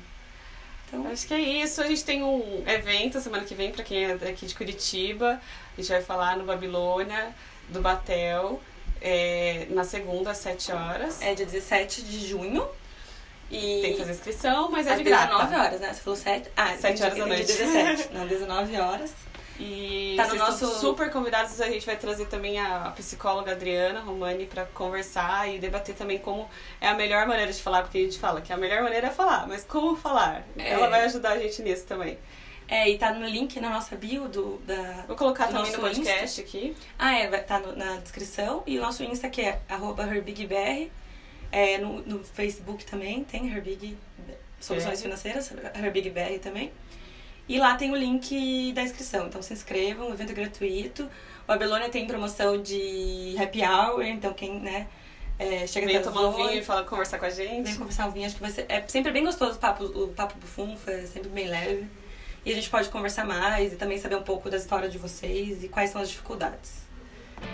Então, 0.93 1.11
acho 1.11 1.25
que 1.25 1.33
é 1.33 1.39
isso. 1.39 1.81
A 1.81 1.87
gente 1.87 2.05
tem 2.05 2.21
um 2.23 2.63
evento 2.67 3.19
semana 3.19 3.43
que 3.43 3.55
vem, 3.55 3.71
para 3.71 3.83
quem 3.83 4.05
é 4.05 4.15
daqui 4.15 4.45
de 4.45 4.53
Curitiba. 4.53 5.41
A 5.75 5.81
gente 5.81 5.89
vai 5.89 6.01
falar 6.03 6.37
no 6.37 6.43
Babilônia, 6.43 7.33
do 7.69 7.81
Batel, 7.81 8.61
é, 9.01 9.65
na 9.71 9.83
segunda, 9.83 10.31
às 10.31 10.37
7 10.37 10.71
horas. 10.71 11.19
É 11.21 11.33
dia 11.33 11.47
17 11.47 12.03
de 12.03 12.27
junho. 12.27 12.67
E 13.49 13.81
tem 13.81 13.93
que 13.93 13.99
fazer 13.99 14.11
inscrição, 14.11 14.69
mas 14.71 14.85
é 14.87 14.91
às 14.91 14.97
de 14.97 15.03
19 15.03 15.55
horas, 15.55 15.81
né? 15.81 15.93
Você 15.93 16.01
falou 16.01 16.17
7? 16.17 16.49
Ah, 16.55 16.75
7 16.77 17.03
horas 17.03 17.17
da 17.17 17.25
noite. 17.25 17.45
17. 17.45 18.09
Não, 18.13 18.27
19 18.27 18.79
horas. 18.79 19.13
E 19.63 20.15
tá 20.17 20.27
no 20.27 20.35
nosso 20.35 20.67
super 20.79 21.09
convidados, 21.09 21.61
a 21.61 21.69
gente 21.69 21.85
vai 21.85 21.95
trazer 21.95 22.25
também 22.25 22.59
a 22.59 22.91
psicóloga 22.95 23.53
Adriana 23.53 24.01
Romani 24.01 24.45
para 24.45 24.65
conversar 24.65 25.49
e 25.49 25.57
debater 25.57 25.95
também 25.95 26.19
como 26.19 26.49
é 26.81 26.89
a 26.89 26.93
melhor 26.93 27.25
maneira 27.25 27.51
de 27.51 27.61
falar, 27.61 27.83
porque 27.83 27.97
a 27.97 28.01
gente 28.01 28.19
fala 28.19 28.41
que 28.41 28.51
a 28.51 28.57
melhor 28.57 28.83
maneira 28.83 29.07
é 29.07 29.09
falar, 29.09 29.47
mas 29.47 29.63
como 29.63 29.95
falar? 29.95 30.45
É. 30.57 30.71
Ela 30.71 30.89
vai 30.89 31.05
ajudar 31.05 31.31
a 31.31 31.39
gente 31.39 31.61
nisso 31.61 31.85
também. 31.85 32.17
É, 32.67 32.89
e 32.89 32.97
tá 32.97 33.13
no 33.13 33.25
link 33.25 33.57
na 33.59 33.69
nossa 33.69 33.95
bio 33.95 34.27
do, 34.27 34.57
da. 34.65 35.05
Vou 35.07 35.15
colocar 35.15 35.47
também 35.47 35.71
no 35.71 35.79
podcast 35.79 36.23
Insta. 36.23 36.41
aqui. 36.41 36.75
Ah, 36.97 37.13
é, 37.13 37.27
tá 37.37 37.59
no, 37.59 37.75
na 37.75 37.97
descrição. 37.97 38.63
E 38.65 38.77
o 38.77 38.81
nosso 38.81 39.03
Insta 39.03 39.29
que 39.29 39.41
é 39.41 39.61
herbigbr. 39.69 40.89
É, 41.51 41.77
no, 41.77 42.01
no 42.01 42.23
Facebook 42.23 42.83
também 42.83 43.23
tem 43.23 43.47
Herbig 43.47 43.95
Soluções 44.59 44.99
é. 44.99 45.03
Financeiras, 45.03 45.51
herbigbr 45.75 46.39
também. 46.41 46.71
E 47.47 47.59
lá 47.59 47.75
tem 47.75 47.91
o 47.91 47.95
link 47.95 48.71
da 48.73 48.83
inscrição. 48.83 49.27
Então 49.27 49.41
se 49.41 49.53
inscrevam, 49.53 50.09
o 50.09 50.13
evento 50.13 50.31
é 50.31 50.33
gratuito. 50.33 51.03
O 51.03 51.47
Babilônia 51.47 51.89
tem 51.89 52.07
promoção 52.07 52.61
de 52.61 53.35
happy 53.37 53.61
hour, 53.63 54.03
então 54.03 54.33
quem, 54.33 54.59
né, 54.59 54.87
é, 55.37 55.67
chega 55.67 55.87
Vem 55.87 56.01
tomar 56.01 56.29
um 56.29 56.33
vinho 56.33 56.53
e 56.53 56.63
fala, 56.63 56.83
conversar 56.83 57.19
com 57.19 57.25
a 57.25 57.29
gente. 57.29 57.67
Vem 57.67 57.75
conversar 57.75 58.07
um 58.07 58.11
vinho, 58.11 58.25
acho 58.25 58.35
que 58.35 58.41
vai 58.41 58.51
ser. 58.51 58.65
É 58.69 58.81
sempre 58.87 59.11
bem 59.11 59.25
gostoso 59.25 59.57
o 59.57 59.59
papo, 59.59 59.83
o 59.83 60.07
papo 60.09 60.35
bufunfo, 60.37 60.89
é 60.89 61.05
sempre 61.05 61.29
bem 61.29 61.47
leve. 61.47 61.85
E 62.45 62.51
a 62.51 62.55
gente 62.55 62.69
pode 62.69 62.89
conversar 62.89 63.25
mais 63.25 63.73
e 63.73 63.75
também 63.75 63.97
saber 63.97 64.15
um 64.15 64.23
pouco 64.23 64.49
da 64.49 64.57
história 64.57 64.89
de 64.89 64.97
vocês 64.97 65.63
e 65.63 65.69
quais 65.69 65.89
são 65.89 66.01
as 66.01 66.09
dificuldades. 66.09 66.83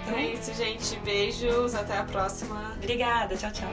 Então 0.04 0.17
é 0.17 0.34
isso, 0.34 0.54
gente. 0.54 0.95
Beijos, 0.99 1.73
até 1.75 1.97
a 1.97 2.04
próxima. 2.04 2.73
Obrigada, 2.78 3.36
tchau, 3.36 3.52
tchau. 3.52 3.69